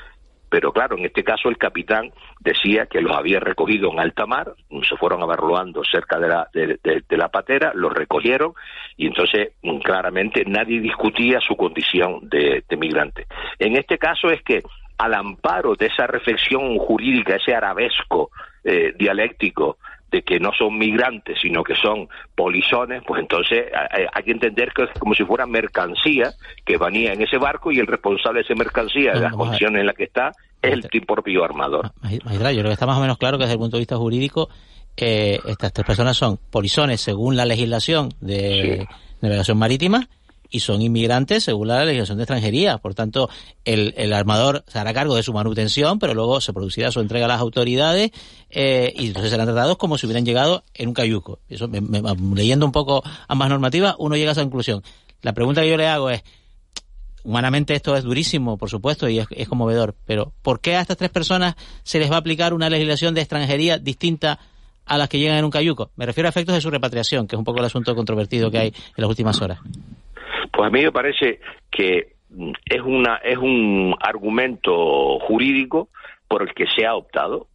pero 0.54 0.72
claro, 0.72 0.96
en 0.96 1.06
este 1.06 1.24
caso 1.24 1.50
el 1.50 1.58
capitán 1.58 2.12
decía 2.40 2.86
que 2.86 3.02
los 3.02 3.18
había 3.18 3.40
recogido 3.40 3.92
en 3.92 4.00
alta 4.00 4.28
mar, 4.28 4.54
se 4.88 4.96
fueron 4.98 5.24
abarroando 5.24 5.82
cerca 5.84 6.20
de 6.20 6.28
la, 6.28 6.48
de, 6.54 7.18
la 7.18 7.30
patera, 7.30 7.72
los 7.74 7.92
recogieron 7.92 8.54
y 8.96 9.08
entonces 9.08 9.54
mm, 9.64 9.80
claramente 9.80 10.44
nadie 10.46 10.80
discutía 10.80 11.40
su 11.40 11.56
condición 11.56 12.30
de, 12.30 12.64
migrante. 12.78 13.26
En 13.58 13.76
este 13.76 13.98
caso 13.98 14.30
es 14.30 14.44
que 14.44 14.62
al 15.00 15.16
amparo 15.16 15.74
de 15.74 15.88
esa 15.88 16.06
reflexión 16.06 16.78
jurídica, 16.78 17.38
ese 17.38 17.56
arabesco 17.56 18.30
eh, 18.64 18.94
dialéctico 18.96 19.80
de 20.14 20.22
que 20.22 20.40
no 20.40 20.52
son 20.54 20.78
migrantes, 20.78 21.40
sino 21.42 21.64
que 21.64 21.74
son 21.74 22.08
polizones, 22.36 23.02
pues 23.06 23.20
entonces 23.20 23.66
hay 24.14 24.24
que 24.24 24.32
entender 24.32 24.72
que 24.72 24.84
es 24.84 24.92
como 25.00 25.16
si 25.16 25.24
fuera 25.24 25.48
mercancía 25.48 26.34
que 26.64 26.78
venía 26.78 27.14
en 27.14 27.24
ese 27.24 27.40
barco 27.40 27.72
y 27.72 27.80
el 27.80 27.88
responsable 27.88 28.42
de 28.42 28.44
esa 28.46 28.54
mercancía, 28.54 29.14
de 29.14 29.22
las 29.22 29.34
condiciones 29.34 29.80
en 29.80 29.88
las 29.88 29.96
que 29.96 30.04
está, 30.04 30.32
es 30.62 30.72
el 30.72 31.02
propio 31.02 31.44
armador. 31.44 31.92
Maestra, 32.04 32.52
yo 32.52 32.60
creo 32.60 32.70
que 32.70 32.74
está 32.74 32.86
más 32.86 33.00
o 33.00 33.02
menos 33.02 33.18
claro 33.18 33.40
que 33.40 33.46
desde 33.46 33.54
el 33.54 33.60
punto 33.60 33.78
de 33.78 33.82
vista 33.82 33.98
jurídico 33.98 34.50
eh, 34.96 35.40
estas 35.48 35.74
tres 35.74 35.88
personas 35.88 36.16
son 36.16 36.38
polizones 36.52 37.02
según 37.02 37.36
la 37.36 37.46
legislación 37.46 38.10
de 38.22 38.88
navegación 39.20 39.58
marítima 39.58 40.08
y 40.54 40.60
son 40.60 40.84
inmigrantes 40.84 41.44
según 41.44 41.68
la 41.68 41.84
legislación 41.84 42.20
de 42.20 42.26
extranjería. 42.26 42.78
Por 42.78 42.94
tanto, 42.94 43.28
el, 43.66 43.96
el, 43.98 44.14
armador 44.14 44.64
se 44.68 44.78
hará 44.78 44.94
cargo 44.94 45.16
de 45.16 45.24
su 45.24 45.34
manutención, 45.34 45.98
pero 45.98 46.14
luego 46.14 46.40
se 46.42 46.54
producirá 46.54 46.92
su 46.92 47.00
entrega 47.00 47.26
a 47.26 47.28
las 47.28 47.42
autoridades 47.42 48.12
eh, 48.52 48.94
y 48.96 49.08
entonces 49.08 49.32
serán 49.32 49.48
tratados 49.48 49.78
como 49.78 49.98
si 49.98 50.06
hubieran 50.06 50.26
llegado 50.26 50.64
en 50.76 50.90
un 50.90 50.94
cayuco. 50.94 51.40
Eso, 51.50 51.68
leyendo 52.36 52.68
un 52.68 52.72
poco 52.72 53.02
ambas 53.28 53.50
normativas, 53.50 53.96
uno 53.98 54.16
llega 54.16 54.30
a 54.30 54.34
esa 54.34 54.44
conclusión. 54.44 54.84
La 55.24 55.34
pregunta 55.34 55.62
que 55.64 55.70
yo 55.70 55.76
le 55.76 55.88
hago 55.88 56.12
es, 56.12 56.22
humanamente 57.24 57.74
esto 57.74 57.96
es 57.96 58.04
durísimo, 58.04 58.58
por 58.58 58.70
supuesto, 58.70 59.10
y 59.10 59.18
es, 59.18 59.28
es 59.32 59.50
conmovedor, 59.50 59.96
pero 60.06 60.34
¿por 60.44 60.62
qué 60.62 60.76
a 60.76 60.82
estas 60.82 60.98
tres 60.98 61.10
personas 61.10 61.56
se 61.82 61.98
les 61.98 62.12
va 62.12 62.16
a 62.18 62.20
aplicar 62.20 62.54
una 62.54 62.70
legislación 62.70 63.16
de 63.16 63.22
extranjería 63.22 63.80
distinta 63.80 64.38
a 64.86 65.00
las 65.00 65.10
que 65.10 65.18
llegan 65.18 65.38
en 65.38 65.46
un 65.46 65.52
cayuco? 65.52 65.90
Me 65.96 66.06
refiero 66.06 66.28
a 66.28 66.30
efectos 66.30 66.54
de 66.54 66.62
su 66.62 66.70
repatriación, 66.70 67.26
que 67.26 67.36
es 67.36 67.40
un 67.40 67.44
poco 67.44 67.58
el 67.58 67.66
asunto 67.66 67.96
controvertido 67.96 68.52
que 68.52 68.60
hay 68.60 68.68
en 68.68 68.74
las 68.98 69.10
últimas 69.10 69.42
horas. 69.42 69.58
Pues 70.54 70.68
a 70.68 70.70
mí 70.70 70.84
me 70.84 70.92
parece 70.92 71.40
que 71.72 72.14
es, 72.66 72.82
una, 72.82 73.18
es 73.18 73.38
un 73.38 73.96
argumento 74.00 75.20
jurídico 75.20 75.90
por 76.28 76.44
el 76.44 76.54
que 76.54 76.68
se 76.68 76.86
ha 76.86 76.96
optado. 76.96 77.48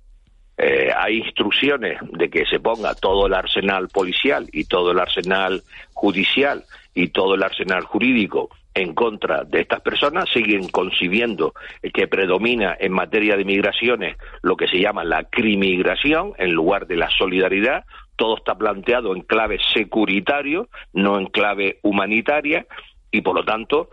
Eh, 0.57 0.91
hay 0.97 1.19
instrucciones 1.19 2.01
de 2.13 2.29
que 2.29 2.45
se 2.47 2.59
ponga 2.59 2.95
todo 2.95 3.29
el 3.29 3.35
arsenal 3.35 3.89
policial 3.89 4.49
y 4.53 4.65
todo 4.65 4.91
el 4.91 4.99
arsenal 4.99 5.63
judicial 5.95 6.65
y 6.93 7.09
todo 7.09 7.37
el 7.37 7.45
arsenal 7.45 7.85
jurídico 7.85 8.51
en 8.75 8.95
contra 8.95 9.45
de 9.45 9.61
estas 9.61 9.81
personas, 9.81 10.29
siguen 10.33 10.69
concibiendo 10.69 11.53
que 11.95 12.07
predomina 12.07 12.77
en 12.79 12.93
materia 12.93 13.37
de 13.37 13.45
migraciones 13.45 14.17
lo 14.43 14.57
que 14.57 14.69
se 14.69 14.81
llama 14.81 15.05
la 15.05 15.25
crimigración 15.25 16.33
en 16.39 16.53
lugar 16.53 16.87
de 16.87 16.97
la 16.97 17.11
solidaridad, 17.11 17.85
todo 18.19 18.37
está 18.37 18.59
planteado 18.59 19.15
en 19.15 19.23
clave 19.23 19.59
securitario, 19.73 20.69
no 20.93 21.19
en 21.19 21.27
clave 21.27 21.79
humanitaria, 21.83 22.67
y 23.11 23.23
por 23.23 23.37
lo 23.37 23.45
tanto 23.45 23.89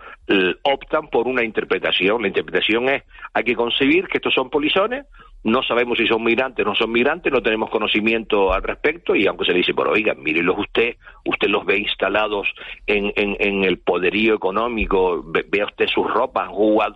optan 0.64 1.08
por 1.10 1.28
una 1.28 1.44
interpretación. 1.44 2.24
La 2.24 2.28
interpretación 2.28 2.90
es, 2.90 3.04
hay 3.34 3.44
que 3.44 3.56
concebir 3.56 4.08
que 4.08 4.18
estos 4.18 4.34
son 4.34 4.50
polizones, 4.50 5.06
no 5.46 5.62
sabemos 5.62 6.00
si 6.00 6.08
son 6.08 6.24
migrantes 6.24 6.66
o 6.66 6.70
no 6.70 6.76
son 6.76 6.92
migrantes, 6.92 7.32
no 7.32 7.40
tenemos 7.40 7.70
conocimiento 7.70 8.52
al 8.52 8.64
respecto 8.64 9.16
y 9.16 9.28
aunque 9.28 9.46
se 9.46 9.52
le 9.52 9.60
dice, 9.60 9.76
pero 9.76 9.92
oiga, 9.92 10.16
mírelos 10.16 10.58
usted, 10.58 10.96
usted 11.24 11.50
los 11.50 11.64
ve 11.64 11.78
instalados 11.78 12.48
en, 12.88 13.14
en, 13.16 13.64
el 13.64 13.78
poderío 13.78 14.34
económico, 14.34 15.24
ve, 15.24 15.46
usted 15.64 15.86
sus 15.88 16.12
ropas, 16.12 16.50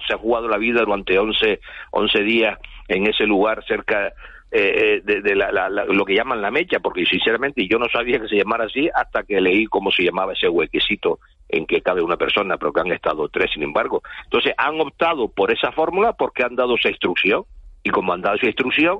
se 0.08 0.16
ha 0.16 0.18
jugado 0.18 0.48
la 0.48 0.58
vida 0.58 0.82
durante 0.82 1.20
11, 1.20 1.60
11 1.92 2.24
días 2.24 2.58
en 2.88 3.06
ese 3.06 3.26
lugar 3.28 3.64
cerca 3.68 4.14
eh, 4.52 5.04
eh, 5.08 5.22
de, 5.22 5.36
lo 5.94 6.04
que 6.04 6.16
llaman 6.16 6.42
la 6.42 6.50
mecha, 6.50 6.80
porque 6.80 7.06
sinceramente 7.06 7.68
yo 7.68 7.78
no 7.78 7.86
sabía 7.88 8.20
que 8.20 8.30
se 8.30 8.38
llamara 8.38 8.66
así 8.66 8.90
hasta 8.92 9.22
que 9.22 9.40
leí 9.40 9.68
cómo 9.68 9.92
se 9.92 10.02
llamaba 10.02 10.34
ese 10.34 10.50
huequecito 10.50 11.20
en 11.50 11.68
que 11.68 11.84
cabe 11.84 12.02
una 12.02 12.18
persona, 12.18 12.58
pero 12.58 12.74
que 12.74 12.82
han 12.82 12.92
estado 12.92 13.30
tres, 13.30 13.52
sin 13.54 13.62
embargo. 13.62 14.02
Entonces 14.24 14.56
han 14.58 14.82
optado 14.82 15.28
por 15.28 15.52
esa 15.52 15.72
fórmula 15.72 16.14
porque 16.14 16.44
han 16.44 16.56
dado 16.56 16.78
esa 16.78 16.90
instrucción 16.90 17.46
y 17.84 17.90
como 17.90 18.14
han 18.14 18.22
dado 18.22 18.36
esa 18.36 18.48
instrucción, 18.48 19.00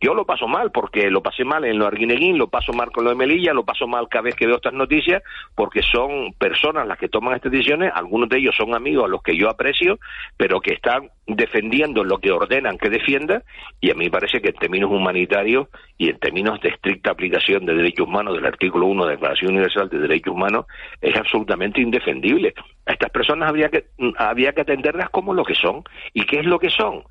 yo 0.00 0.14
lo 0.14 0.26
paso 0.26 0.46
mal, 0.46 0.70
porque 0.70 1.10
lo 1.10 1.22
pasé 1.22 1.44
mal 1.44 1.64
en 1.64 1.78
lo 1.78 1.86
Arguineguín, 1.86 2.36
lo 2.36 2.48
paso 2.48 2.72
mal 2.72 2.90
con 2.90 3.04
lo 3.04 3.10
de 3.10 3.16
Melilla, 3.16 3.54
lo 3.54 3.64
paso 3.64 3.86
mal 3.86 4.08
cada 4.08 4.22
vez 4.22 4.34
que 4.34 4.46
veo 4.46 4.56
estas 4.56 4.74
noticias, 4.74 5.22
porque 5.54 5.82
son 5.82 6.32
personas 6.34 6.86
las 6.86 6.98
que 6.98 7.08
toman 7.08 7.34
estas 7.34 7.52
decisiones, 7.52 7.90
algunos 7.94 8.28
de 8.28 8.38
ellos 8.38 8.54
son 8.56 8.74
amigos 8.74 9.04
a 9.04 9.08
los 9.08 9.22
que 9.22 9.36
yo 9.36 9.48
aprecio, 9.48 9.98
pero 10.36 10.60
que 10.60 10.74
están 10.74 11.10
defendiendo 11.26 12.04
lo 12.04 12.18
que 12.18 12.32
ordenan 12.32 12.76
que 12.76 12.90
defienda, 12.90 13.42
y 13.80 13.90
a 13.90 13.94
mí 13.94 14.10
parece 14.10 14.42
que 14.42 14.48
en 14.48 14.56
términos 14.56 14.90
humanitarios 14.90 15.68
y 15.96 16.10
en 16.10 16.18
términos 16.18 16.60
de 16.60 16.70
estricta 16.70 17.10
aplicación 17.10 17.64
de 17.64 17.74
derechos 17.74 18.06
humanos 18.06 18.34
del 18.34 18.46
artículo 18.46 18.86
1 18.86 19.04
de 19.04 19.08
la 19.08 19.12
Declaración 19.12 19.52
Universal 19.52 19.88
de 19.88 19.98
Derechos 19.98 20.34
Humanos, 20.34 20.66
es 21.00 21.16
absolutamente 21.16 21.80
indefendible. 21.80 22.52
A 22.86 22.92
estas 22.92 23.10
personas 23.10 23.48
habría 23.48 23.70
que, 23.70 23.86
había 24.18 24.52
que 24.52 24.62
atenderlas 24.62 25.08
como 25.10 25.32
lo 25.32 25.44
que 25.44 25.54
son. 25.54 25.82
¿Y 26.12 26.26
qué 26.26 26.40
es 26.40 26.46
lo 26.46 26.58
que 26.58 26.68
son? 26.68 27.04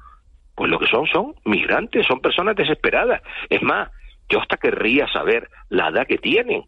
Pues 0.56 0.70
lo 0.70 0.80
que 0.80 0.88
son 0.88 1.08
son 1.08 1.36
migrantes, 1.46 2.06
son 2.06 2.20
personas 2.20 2.56
desesperadas. 2.56 3.22
Es 3.50 3.62
más, 3.62 3.90
yo 4.30 4.40
hasta 4.40 4.58
querría 4.58 5.08
saber 5.08 5.50
la 5.70 5.90
edad 5.90 6.08
que 6.08 6.18
tienen. 6.18 6.64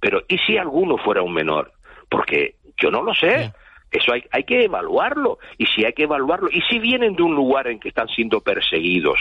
Pero 0.00 0.22
¿y 0.28 0.38
si 0.38 0.56
alguno 0.56 0.96
fuera 0.98 1.22
un 1.22 1.32
menor? 1.32 1.72
Porque 2.08 2.56
yo 2.76 2.90
no 2.90 3.02
lo 3.02 3.14
sé. 3.14 3.52
Eso 3.90 4.12
hay, 4.12 4.24
hay 4.30 4.44
que 4.44 4.64
evaluarlo. 4.64 5.38
Y 5.58 5.66
si 5.66 5.84
hay 5.84 5.92
que 5.92 6.04
evaluarlo, 6.04 6.48
y 6.50 6.60
si 6.62 6.78
vienen 6.78 7.16
de 7.16 7.22
un 7.22 7.34
lugar 7.34 7.66
en 7.66 7.80
que 7.80 7.88
están 7.88 8.08
siendo 8.08 8.40
perseguidos, 8.40 9.18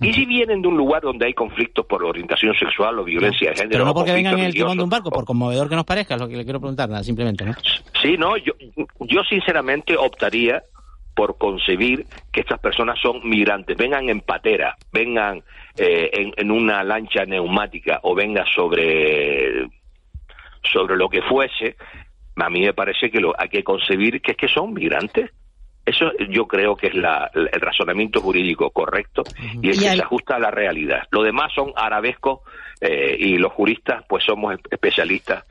y 0.00 0.12
si 0.12 0.26
vienen 0.26 0.62
de 0.62 0.68
un 0.68 0.76
lugar 0.76 1.02
donde 1.02 1.26
hay 1.26 1.34
conflictos 1.34 1.84
por 1.86 2.04
orientación 2.04 2.54
sexual 2.54 2.98
o 2.98 3.04
violencia 3.04 3.50
de 3.50 3.56
género. 3.56 3.72
Pero 3.72 3.84
no 3.84 3.94
porque 3.94 4.12
vengan 4.12 4.38
en 4.38 4.44
el 4.46 4.54
timón 4.54 4.76
de 4.76 4.84
un 4.84 4.90
barco, 4.90 5.10
por 5.10 5.24
conmovedor 5.24 5.68
que 5.68 5.74
nos 5.74 5.84
parezca, 5.84 6.14
es 6.14 6.20
lo 6.20 6.28
que 6.28 6.36
le 6.36 6.44
quiero 6.44 6.60
preguntar, 6.60 6.88
nada, 6.88 7.02
simplemente, 7.02 7.44
¿no? 7.44 7.54
Sí, 8.00 8.16
no, 8.16 8.36
yo, 8.36 8.52
yo 9.00 9.24
sinceramente 9.24 9.96
optaría 9.96 10.62
por 11.18 11.36
concebir 11.36 12.06
que 12.32 12.42
estas 12.42 12.60
personas 12.60 12.96
son 13.02 13.28
migrantes, 13.28 13.76
vengan 13.76 14.08
en 14.08 14.20
patera, 14.20 14.76
vengan 14.92 15.42
eh, 15.76 16.30
en, 16.36 16.50
una 16.52 16.84
lancha 16.84 17.24
neumática 17.24 17.98
o 18.04 18.14
vengan 18.14 18.46
sobre, 18.54 19.66
sobre 20.62 20.96
lo 20.96 21.08
que 21.08 21.20
fuese, 21.22 21.74
a 22.36 22.48
mí 22.48 22.60
me 22.60 22.72
parece 22.72 23.10
que 23.10 23.18
lo, 23.18 23.34
hay 23.36 23.48
que 23.48 23.64
concebir 23.64 24.22
que 24.22 24.30
es 24.30 24.36
que 24.36 24.46
son 24.46 24.72
migrantes. 24.72 25.32
Eso 25.84 26.12
yo 26.30 26.46
creo 26.46 26.76
que 26.76 26.86
es 26.86 26.94
la, 26.94 27.28
el 27.34 27.60
razonamiento 27.60 28.20
jurídico 28.20 28.70
correcto 28.70 29.24
y 29.60 29.70
es 29.70 29.80
que 29.80 29.88
se 29.88 30.00
ajusta 30.00 30.36
a 30.36 30.38
la 30.38 30.52
realidad. 30.52 31.08
Lo 31.10 31.24
demás 31.24 31.50
son 31.52 31.72
arabescos 31.74 32.42
eh, 32.80 33.16
y 33.18 33.38
los 33.38 33.52
juristas 33.54 34.04
pues 34.08 34.22
somos 34.22 34.54
especialistas 34.70 35.44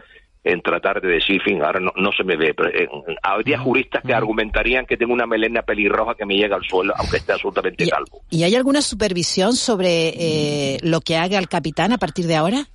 en 0.48 0.62
tratar 0.62 1.02
de 1.02 1.10
decir, 1.10 1.42
fin, 1.42 1.62
ahora 1.62 1.80
no, 1.80 1.92
no 1.96 2.12
se 2.12 2.24
me 2.24 2.38
ve. 2.38 2.54
Pero, 2.54 2.70
eh, 2.70 2.88
habría 3.22 3.60
juristas 3.60 4.02
que 4.04 4.14
argumentarían 4.14 4.86
que 4.86 4.98
tengo 4.98 5.14
una 5.14 5.28
melena 5.28 5.62
pelirroja 5.62 6.16
que 6.16 6.26
me 6.26 6.36
llega 6.36 6.56
al 6.56 6.64
suelo, 6.64 6.94
aunque 6.98 7.18
esté 7.18 7.34
absolutamente 7.34 7.88
calvo. 7.88 8.22
¿Y 8.30 8.44
hay 8.44 8.56
alguna 8.56 8.82
supervisión 8.82 9.54
sobre 9.54 10.10
eh, 10.10 10.78
lo 10.84 11.02
que 11.02 11.18
haga 11.18 11.38
el 11.38 11.50
capitán 11.50 11.92
a 11.92 11.98
partir 11.98 12.26
de 12.26 12.36
ahora? 12.36 12.68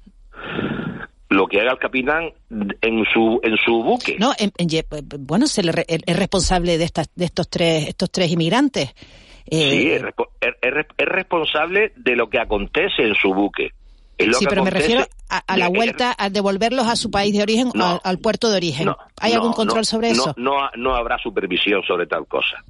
lo 1.30 1.46
que 1.46 1.62
haga 1.62 1.72
el 1.72 1.78
capitán 1.78 2.30
en 2.50 3.04
su 3.06 3.40
en 3.42 3.56
su 3.56 3.82
buque. 3.82 4.16
No, 4.18 4.32
bueno, 5.20 5.46
se 5.46 5.62
le, 5.62 5.72
es 5.88 6.16
responsable 6.18 6.76
de 6.76 6.84
estas 6.84 7.10
de 7.14 7.24
estos 7.24 7.48
tres 7.48 7.88
estos 7.88 8.10
tres 8.10 8.30
inmigrantes. 8.30 8.94
Eh, 9.46 9.70
sí, 9.70 9.90
es, 9.90 10.02
es, 10.60 11.06
responsable 11.06 11.92
de 11.96 12.16
lo 12.16 12.28
que 12.28 12.38
acontece 12.38 13.02
en 13.02 13.14
su 13.14 13.32
buque. 13.32 13.70
Sí, 14.32 14.46
pero 14.48 14.64
me 14.64 14.70
refiero 14.70 15.04
a, 15.28 15.56
la 15.56 15.68
vuelta, 15.68 16.14
a 16.16 16.30
devolverlos 16.30 16.86
a 16.86 16.96
su 16.96 17.10
país 17.10 17.32
de 17.32 17.42
origen, 17.42 17.70
al, 18.04 18.18
puerto 18.18 18.50
de 18.50 18.56
origen. 18.56 18.88
¿Hay 19.20 19.32
algún 19.32 19.52
control 19.52 19.84
sobre 19.84 20.10
eso? 20.10 20.34
No, 20.36 20.70
no 20.76 20.94
habrá 20.94 21.18
supervisión 21.18 21.82
sobre 21.82 22.06
tal 22.06 22.26
cosa 22.26 22.62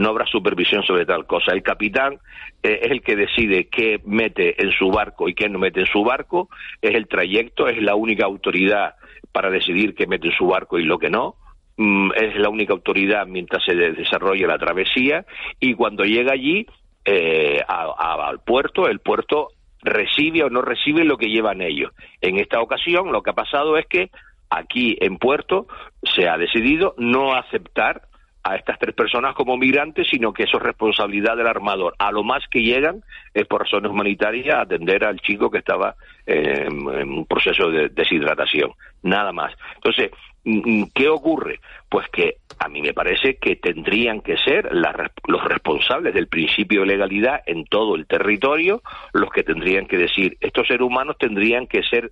no 0.00 0.08
habrá 0.08 0.24
supervisión 0.26 0.82
sobre 0.82 1.04
tal 1.04 1.26
cosa. 1.26 1.52
El 1.52 1.62
capitán 1.62 2.14
eh, 2.62 2.80
es 2.82 2.90
el 2.90 3.02
que 3.02 3.16
decide 3.16 3.68
qué 3.68 4.00
mete 4.06 4.60
en 4.62 4.72
su 4.72 4.90
barco 4.90 5.28
y 5.28 5.34
qué 5.34 5.48
no 5.48 5.58
mete 5.58 5.80
en 5.80 5.86
su 5.86 6.02
barco, 6.02 6.48
es 6.80 6.94
el 6.94 7.06
trayecto, 7.06 7.68
es 7.68 7.80
la 7.82 7.94
única 7.94 8.24
autoridad 8.24 8.94
para 9.30 9.50
decidir 9.50 9.94
qué 9.94 10.06
mete 10.06 10.28
en 10.28 10.34
su 10.34 10.46
barco 10.46 10.78
y 10.78 10.84
lo 10.84 10.98
que 10.98 11.10
no 11.10 11.36
mm, 11.76 12.12
es 12.16 12.36
la 12.36 12.48
única 12.48 12.72
autoridad 12.72 13.26
mientras 13.26 13.62
se 13.62 13.74
desarrolla 13.74 14.46
la 14.46 14.58
travesía 14.58 15.26
y 15.60 15.74
cuando 15.74 16.04
llega 16.04 16.32
allí 16.32 16.66
eh, 17.04 17.60
al 17.68 18.40
puerto, 18.40 18.88
el 18.88 19.00
puerto 19.00 19.48
recibe 19.82 20.44
o 20.44 20.50
no 20.50 20.62
recibe 20.62 21.04
lo 21.04 21.16
que 21.16 21.30
llevan 21.30 21.60
ellos. 21.62 21.92
En 22.20 22.38
esta 22.38 22.60
ocasión 22.60 23.12
lo 23.12 23.22
que 23.22 23.30
ha 23.30 23.34
pasado 23.34 23.76
es 23.76 23.86
que 23.86 24.10
aquí 24.50 24.96
en 25.00 25.16
Puerto 25.16 25.66
se 26.02 26.28
ha 26.28 26.36
decidido 26.36 26.94
no 26.98 27.34
aceptar 27.34 28.02
a 28.42 28.56
estas 28.56 28.78
tres 28.78 28.94
personas 28.94 29.34
como 29.34 29.56
migrantes, 29.56 30.06
sino 30.08 30.32
que 30.32 30.44
eso 30.44 30.56
es 30.56 30.62
responsabilidad 30.62 31.36
del 31.36 31.46
armador. 31.46 31.94
A 31.98 32.10
lo 32.10 32.22
más 32.22 32.46
que 32.50 32.62
llegan 32.62 33.02
es 33.34 33.46
por 33.46 33.62
razones 33.62 33.90
humanitarias 33.90 34.56
a 34.56 34.62
atender 34.62 35.04
al 35.04 35.20
chico 35.20 35.50
que 35.50 35.58
estaba 35.58 35.94
en, 36.26 36.86
un 36.86 37.26
proceso 37.26 37.70
de 37.70 37.90
deshidratación, 37.90 38.72
nada 39.02 39.32
más. 39.32 39.52
Entonces, 39.76 40.10
mm, 40.44 40.82
mm, 40.82 40.90
¿qué 40.94 41.08
ocurre? 41.08 41.60
Pues 41.88 42.08
que 42.08 42.36
a 42.58 42.68
mí 42.68 42.80
me 42.80 42.94
parece 42.94 43.36
que 43.36 43.56
tendrían 43.56 44.20
que 44.20 44.36
ser 44.38 44.70
los 44.72 45.44
responsables 45.44 46.14
del 46.14 46.28
principio 46.28 46.80
de 46.80 46.86
legalidad 46.86 47.42
en 47.46 47.64
todo 47.64 47.94
el 47.94 48.06
territorio 48.06 48.82
los 49.12 49.30
que 49.30 49.42
tendrían 49.42 49.86
que 49.86 49.96
decir, 49.96 50.36
estos 50.40 50.66
seres 50.66 50.82
humanos 50.82 51.16
tendrían 51.18 51.66
que 51.66 51.82
ser 51.82 52.10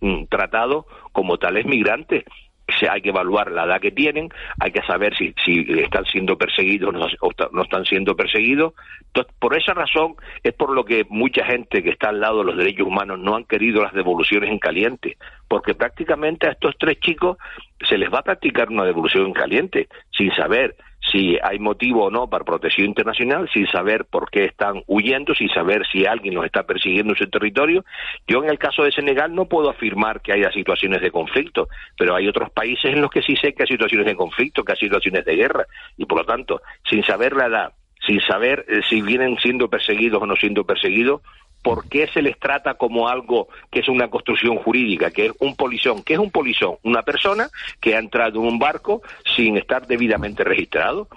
mm, 0.00 0.24
tratados 0.24 0.86
como 1.12 1.38
tales 1.38 1.66
migrantes 1.66 2.24
hay 2.90 3.02
que 3.02 3.10
evaluar 3.10 3.50
la 3.50 3.64
edad 3.64 3.80
que 3.80 3.90
tienen, 3.90 4.28
hay 4.58 4.72
que 4.72 4.82
saber 4.82 5.16
si, 5.16 5.34
si 5.44 5.64
están 5.80 6.04
siendo 6.06 6.36
perseguidos 6.36 6.94
o 7.20 7.30
no 7.52 7.62
están 7.62 7.84
siendo 7.84 8.16
perseguidos. 8.16 8.74
Entonces, 9.06 9.34
por 9.38 9.56
esa 9.56 9.74
razón 9.74 10.14
es 10.42 10.52
por 10.54 10.70
lo 10.70 10.84
que 10.84 11.04
mucha 11.08 11.44
gente 11.44 11.82
que 11.82 11.90
está 11.90 12.10
al 12.10 12.20
lado 12.20 12.38
de 12.38 12.44
los 12.44 12.56
derechos 12.56 12.86
humanos 12.86 13.18
no 13.18 13.36
han 13.36 13.44
querido 13.44 13.82
las 13.82 13.92
devoluciones 13.92 14.50
en 14.50 14.58
caliente, 14.58 15.16
porque 15.48 15.74
prácticamente 15.74 16.46
a 16.46 16.52
estos 16.52 16.76
tres 16.78 16.98
chicos 17.00 17.38
se 17.88 17.98
les 17.98 18.12
va 18.12 18.20
a 18.20 18.24
practicar 18.24 18.68
una 18.68 18.84
devolución 18.84 19.26
en 19.26 19.32
caliente, 19.32 19.88
sin 20.10 20.32
saber 20.34 20.76
si 21.10 21.38
hay 21.42 21.58
motivo 21.58 22.04
o 22.04 22.10
no 22.10 22.28
para 22.28 22.44
protección 22.44 22.86
internacional, 22.88 23.48
sin 23.52 23.66
saber 23.66 24.04
por 24.04 24.30
qué 24.30 24.44
están 24.44 24.82
huyendo, 24.86 25.34
sin 25.34 25.48
saber 25.48 25.82
si 25.90 26.06
alguien 26.06 26.34
los 26.34 26.44
está 26.44 26.64
persiguiendo 26.64 27.12
en 27.12 27.18
su 27.18 27.28
territorio. 27.28 27.84
Yo 28.26 28.42
en 28.42 28.50
el 28.50 28.58
caso 28.58 28.82
de 28.82 28.92
Senegal 28.92 29.34
no 29.34 29.46
puedo 29.46 29.70
afirmar 29.70 30.20
que 30.20 30.32
haya 30.32 30.50
situaciones 30.52 31.00
de 31.00 31.10
conflicto, 31.10 31.68
pero 31.98 32.14
hay 32.14 32.28
otros 32.28 32.50
países 32.50 32.92
en 32.92 33.00
los 33.00 33.10
que 33.10 33.22
sí 33.22 33.36
sé 33.36 33.52
que 33.54 33.62
hay 33.64 33.68
situaciones 33.68 34.06
de 34.06 34.16
conflicto, 34.16 34.64
que 34.64 34.72
hay 34.72 34.78
situaciones 34.78 35.24
de 35.24 35.36
guerra, 35.36 35.66
y 35.96 36.04
por 36.06 36.18
lo 36.18 36.24
tanto, 36.24 36.62
sin 36.88 37.02
saber 37.04 37.34
la 37.34 37.46
edad, 37.46 37.72
sin 38.06 38.20
saber 38.20 38.64
eh, 38.68 38.80
si 38.88 39.02
vienen 39.02 39.36
siendo 39.38 39.68
perseguidos 39.68 40.22
o 40.22 40.26
no 40.26 40.36
siendo 40.36 40.64
perseguidos, 40.64 41.22
¿por 41.62 41.88
qué 41.88 42.06
se 42.08 42.22
les 42.22 42.38
trata 42.38 42.74
como 42.74 43.08
algo 43.08 43.48
que 43.70 43.80
es 43.80 43.88
una 43.88 44.08
construcción 44.08 44.56
jurídica, 44.56 45.10
que 45.10 45.26
es 45.26 45.32
un 45.40 45.56
polizón? 45.56 46.02
¿Qué 46.02 46.14
es 46.14 46.18
un 46.18 46.30
polizón? 46.30 46.76
Una 46.82 47.02
persona 47.02 47.48
que 47.80 47.94
ha 47.94 47.98
entrado 47.98 48.40
en 48.40 48.46
un 48.46 48.58
barco 48.58 49.02
sin 49.36 49.56
estar 49.56 49.86
debidamente 49.86 50.44
registrado. 50.44 51.08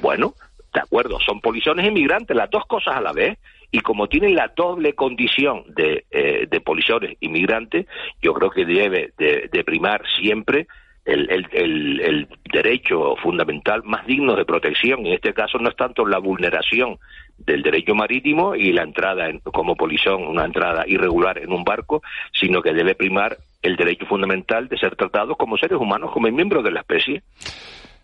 Bueno, 0.00 0.34
de 0.72 0.80
acuerdo, 0.80 1.18
son 1.20 1.40
polizones 1.40 1.86
inmigrantes, 1.86 2.36
las 2.36 2.50
dos 2.50 2.64
cosas 2.66 2.96
a 2.96 3.00
la 3.00 3.12
vez. 3.12 3.38
Y 3.74 3.80
como 3.80 4.06
tienen 4.06 4.34
la 4.34 4.52
doble 4.54 4.94
condición 4.94 5.64
de, 5.68 6.04
eh, 6.10 6.46
de 6.50 6.60
polizones 6.60 7.16
inmigrantes, 7.20 7.86
yo 8.20 8.34
creo 8.34 8.50
que 8.50 8.66
debe 8.66 9.12
de 9.16 9.64
primar 9.64 10.02
siempre 10.20 10.66
el, 11.04 12.28
derecho 12.52 13.16
fundamental 13.16 13.82
más 13.84 14.06
digno 14.06 14.36
de 14.36 14.44
protección. 14.44 15.06
En 15.06 15.14
este 15.14 15.32
caso 15.32 15.58
no 15.58 15.68
es 15.68 15.76
tanto 15.76 16.06
la 16.06 16.18
vulneración 16.18 16.98
del 17.38 17.62
derecho 17.62 17.94
marítimo 17.94 18.54
y 18.54 18.72
la 18.72 18.82
entrada 18.82 19.28
como 19.44 19.74
polizón, 19.74 20.26
una 20.26 20.44
entrada 20.44 20.84
irregular 20.86 21.38
en 21.38 21.52
un 21.52 21.64
barco, 21.64 22.02
sino 22.32 22.62
que 22.62 22.72
debe 22.72 22.94
primar 22.94 23.38
el 23.62 23.76
derecho 23.76 24.06
fundamental 24.06 24.68
de 24.68 24.78
ser 24.78 24.96
tratados 24.96 25.36
como 25.36 25.56
seres 25.56 25.78
humanos, 25.78 26.10
como 26.12 26.28
miembros 26.30 26.62
de 26.62 26.70
la 26.70 26.80
especie. 26.80 27.22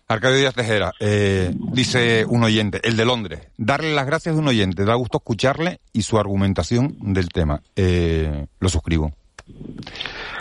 Arcadio 0.07 0.37
Díaz 0.37 0.55
Tejera, 0.55 0.91
eh, 0.99 1.51
dice 1.53 2.25
un 2.25 2.43
oyente, 2.43 2.79
el 2.83 2.97
de 2.97 3.05
Londres, 3.05 3.47
darle 3.57 3.93
las 3.93 4.07
gracias 4.07 4.35
a 4.35 4.39
un 4.39 4.47
oyente, 4.47 4.83
da 4.83 4.95
gusto 4.95 5.19
escucharle 5.19 5.81
y 5.93 6.01
su 6.01 6.17
argumentación 6.17 6.95
del 7.13 7.29
tema. 7.29 7.61
Eh, 7.75 8.47
lo 8.59 8.69
suscribo. 8.69 9.11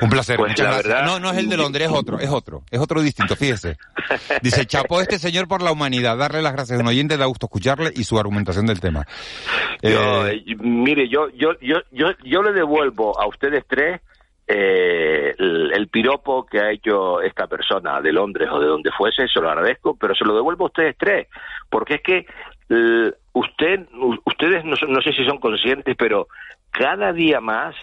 Un 0.00 0.10
placer, 0.10 0.36
pues 0.36 0.54
No, 1.04 1.18
no 1.18 1.30
es 1.30 1.38
el 1.38 1.48
de 1.48 1.56
Londres, 1.56 1.88
es 1.88 1.92
otro, 1.92 2.20
es 2.20 2.30
otro, 2.30 2.62
es 2.70 2.78
otro 2.78 3.00
distinto, 3.00 3.34
fíjese. 3.34 3.76
Dice, 4.42 4.64
chapó 4.66 5.00
este 5.00 5.18
señor 5.18 5.48
por 5.48 5.62
la 5.62 5.72
humanidad, 5.72 6.16
darle 6.16 6.40
las 6.40 6.52
gracias 6.52 6.78
a 6.78 6.82
un 6.82 6.88
oyente, 6.88 7.16
da 7.16 7.26
gusto 7.26 7.46
escucharle 7.46 7.90
y 7.94 8.04
su 8.04 8.18
argumentación 8.18 8.66
del 8.66 8.80
tema. 8.80 9.06
Eh, 9.82 10.44
mire, 10.60 11.08
yo, 11.08 11.28
yo, 11.30 11.58
yo, 11.60 11.78
yo, 11.90 12.06
yo 12.24 12.42
le 12.42 12.52
devuelvo 12.52 13.18
a 13.20 13.26
ustedes 13.26 13.64
tres 13.66 14.00
eh, 14.46 15.34
el, 15.36 15.88
piropo 15.88 16.46
que 16.46 16.60
ha 16.60 16.70
hecho 16.70 17.20
esta 17.20 17.46
persona 17.46 18.00
de 18.00 18.12
Londres 18.12 18.48
o 18.50 18.60
de 18.60 18.66
donde 18.66 18.90
fuese, 18.92 19.26
se 19.28 19.40
lo 19.40 19.50
agradezco, 19.50 19.96
pero 19.96 20.14
se 20.14 20.24
lo 20.24 20.34
devuelvo 20.34 20.64
a 20.64 20.68
ustedes 20.68 20.96
tres, 20.96 21.26
porque 21.68 21.94
es 21.94 22.02
que 22.02 22.26
usted, 23.32 23.86
ustedes 24.24 24.64
no, 24.64 24.76
no 24.88 25.02
sé 25.02 25.12
si 25.12 25.24
son 25.24 25.38
conscientes, 25.38 25.96
pero 25.98 26.28
cada 26.70 27.12
día 27.12 27.40
más 27.40 27.74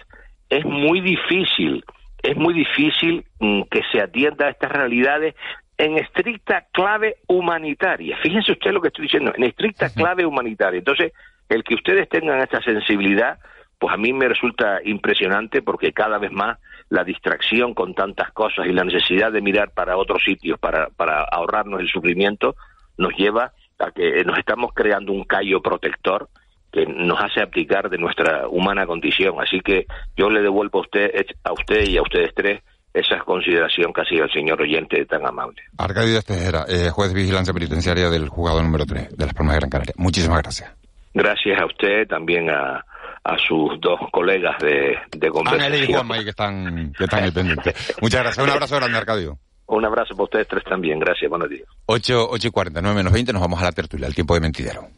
es 0.48 0.64
muy 0.64 1.00
difícil, 1.00 1.84
es 2.22 2.36
muy 2.36 2.54
difícil 2.54 3.24
mm, 3.40 3.62
que 3.70 3.82
se 3.92 4.00
atienda 4.00 4.46
a 4.46 4.50
estas 4.50 4.72
realidades 4.72 5.34
en 5.78 5.98
estricta 5.98 6.66
clave 6.72 7.16
humanitaria. 7.26 8.16
Fíjense 8.22 8.52
usted 8.52 8.72
lo 8.72 8.80
que 8.80 8.88
estoy 8.88 9.04
diciendo, 9.04 9.32
en 9.36 9.44
estricta 9.44 9.90
clave 9.90 10.24
humanitaria. 10.24 10.78
Entonces, 10.78 11.12
el 11.48 11.62
que 11.62 11.74
ustedes 11.74 12.08
tengan 12.08 12.40
esta 12.40 12.62
sensibilidad, 12.62 13.38
pues 13.78 13.92
a 13.92 13.96
mí 13.96 14.12
me 14.12 14.28
resulta 14.28 14.80
impresionante 14.84 15.62
porque 15.62 15.92
cada 15.92 16.18
vez 16.18 16.32
más 16.32 16.58
la 16.88 17.04
distracción 17.04 17.74
con 17.74 17.94
tantas 17.94 18.32
cosas 18.32 18.66
y 18.66 18.72
la 18.72 18.84
necesidad 18.84 19.32
de 19.32 19.42
mirar 19.42 19.70
para 19.72 19.96
otros 19.96 20.22
sitios 20.24 20.58
para, 20.58 20.88
para 20.88 21.22
ahorrarnos 21.24 21.80
el 21.80 21.88
sufrimiento 21.88 22.54
nos 22.96 23.12
lleva 23.16 23.52
a 23.78 23.90
que 23.90 24.24
nos 24.24 24.38
estamos 24.38 24.72
creando 24.72 25.12
un 25.12 25.24
callo 25.24 25.60
protector 25.60 26.28
que 26.72 26.86
nos 26.86 27.18
hace 27.20 27.40
aplicar 27.40 27.88
de 27.88 27.98
nuestra 27.98 28.48
humana 28.48 28.86
condición. 28.86 29.34
Así 29.40 29.60
que 29.60 29.86
yo 30.16 30.30
le 30.30 30.42
devuelvo 30.42 30.78
a 30.78 30.82
usted, 30.82 31.10
a 31.44 31.52
usted 31.52 31.88
y 31.88 31.96
a 31.96 32.02
ustedes 32.02 32.34
tres 32.34 32.62
esa 32.92 33.18
consideración 33.18 33.92
que 33.92 34.00
ha 34.00 34.04
sido 34.04 34.24
el 34.24 34.32
señor 34.32 34.60
oyente 34.60 35.04
tan 35.04 35.26
amable. 35.26 35.62
Arcadio 35.76 36.22
Tejera, 36.22 36.64
eh, 36.66 36.88
juez 36.90 37.12
de 37.12 37.20
vigilancia 37.20 37.52
penitenciaria 37.52 38.08
del 38.08 38.28
juzgado 38.28 38.62
número 38.62 38.86
3 38.86 39.16
de 39.16 39.26
las 39.26 39.34
Palmas 39.34 39.54
de 39.54 39.60
Gran 39.60 39.70
Canaria. 39.70 39.94
Muchísimas 39.98 40.38
gracias. 40.42 40.74
Gracias 41.12 41.60
a 41.60 41.66
usted, 41.66 42.08
también 42.08 42.48
a, 42.50 42.84
a 43.24 43.38
sus 43.46 43.78
dos 43.80 44.00
colegas 44.12 44.56
de, 44.60 44.96
de 45.10 45.28
conversación. 45.28 45.72
Ana 45.72 45.84
y 45.84 45.92
Juanma, 45.92 46.22
que 46.22 46.30
están, 46.30 46.92
que 46.96 47.04
están 47.04 47.32
pendientes. 47.32 47.96
Muchas 48.00 48.22
gracias. 48.22 48.44
Un 48.44 48.50
abrazo 48.50 48.76
grande, 48.76 48.96
Arcadio. 48.96 49.38
Un 49.66 49.84
abrazo 49.84 50.14
para 50.14 50.24
ustedes 50.24 50.48
tres 50.48 50.64
también. 50.64 50.98
Gracias. 50.98 51.28
Buenos 51.28 51.50
días. 51.50 51.68
8, 51.86 52.28
8 52.30 52.48
y 52.48 52.50
49 52.50 52.96
menos 52.96 53.12
20 53.12 53.32
nos 53.32 53.42
vamos 53.42 53.60
a 53.60 53.64
la 53.64 53.72
tertulia, 53.72 54.06
el 54.06 54.14
tiempo 54.14 54.34
de 54.34 54.40
mentidero. 54.40 54.88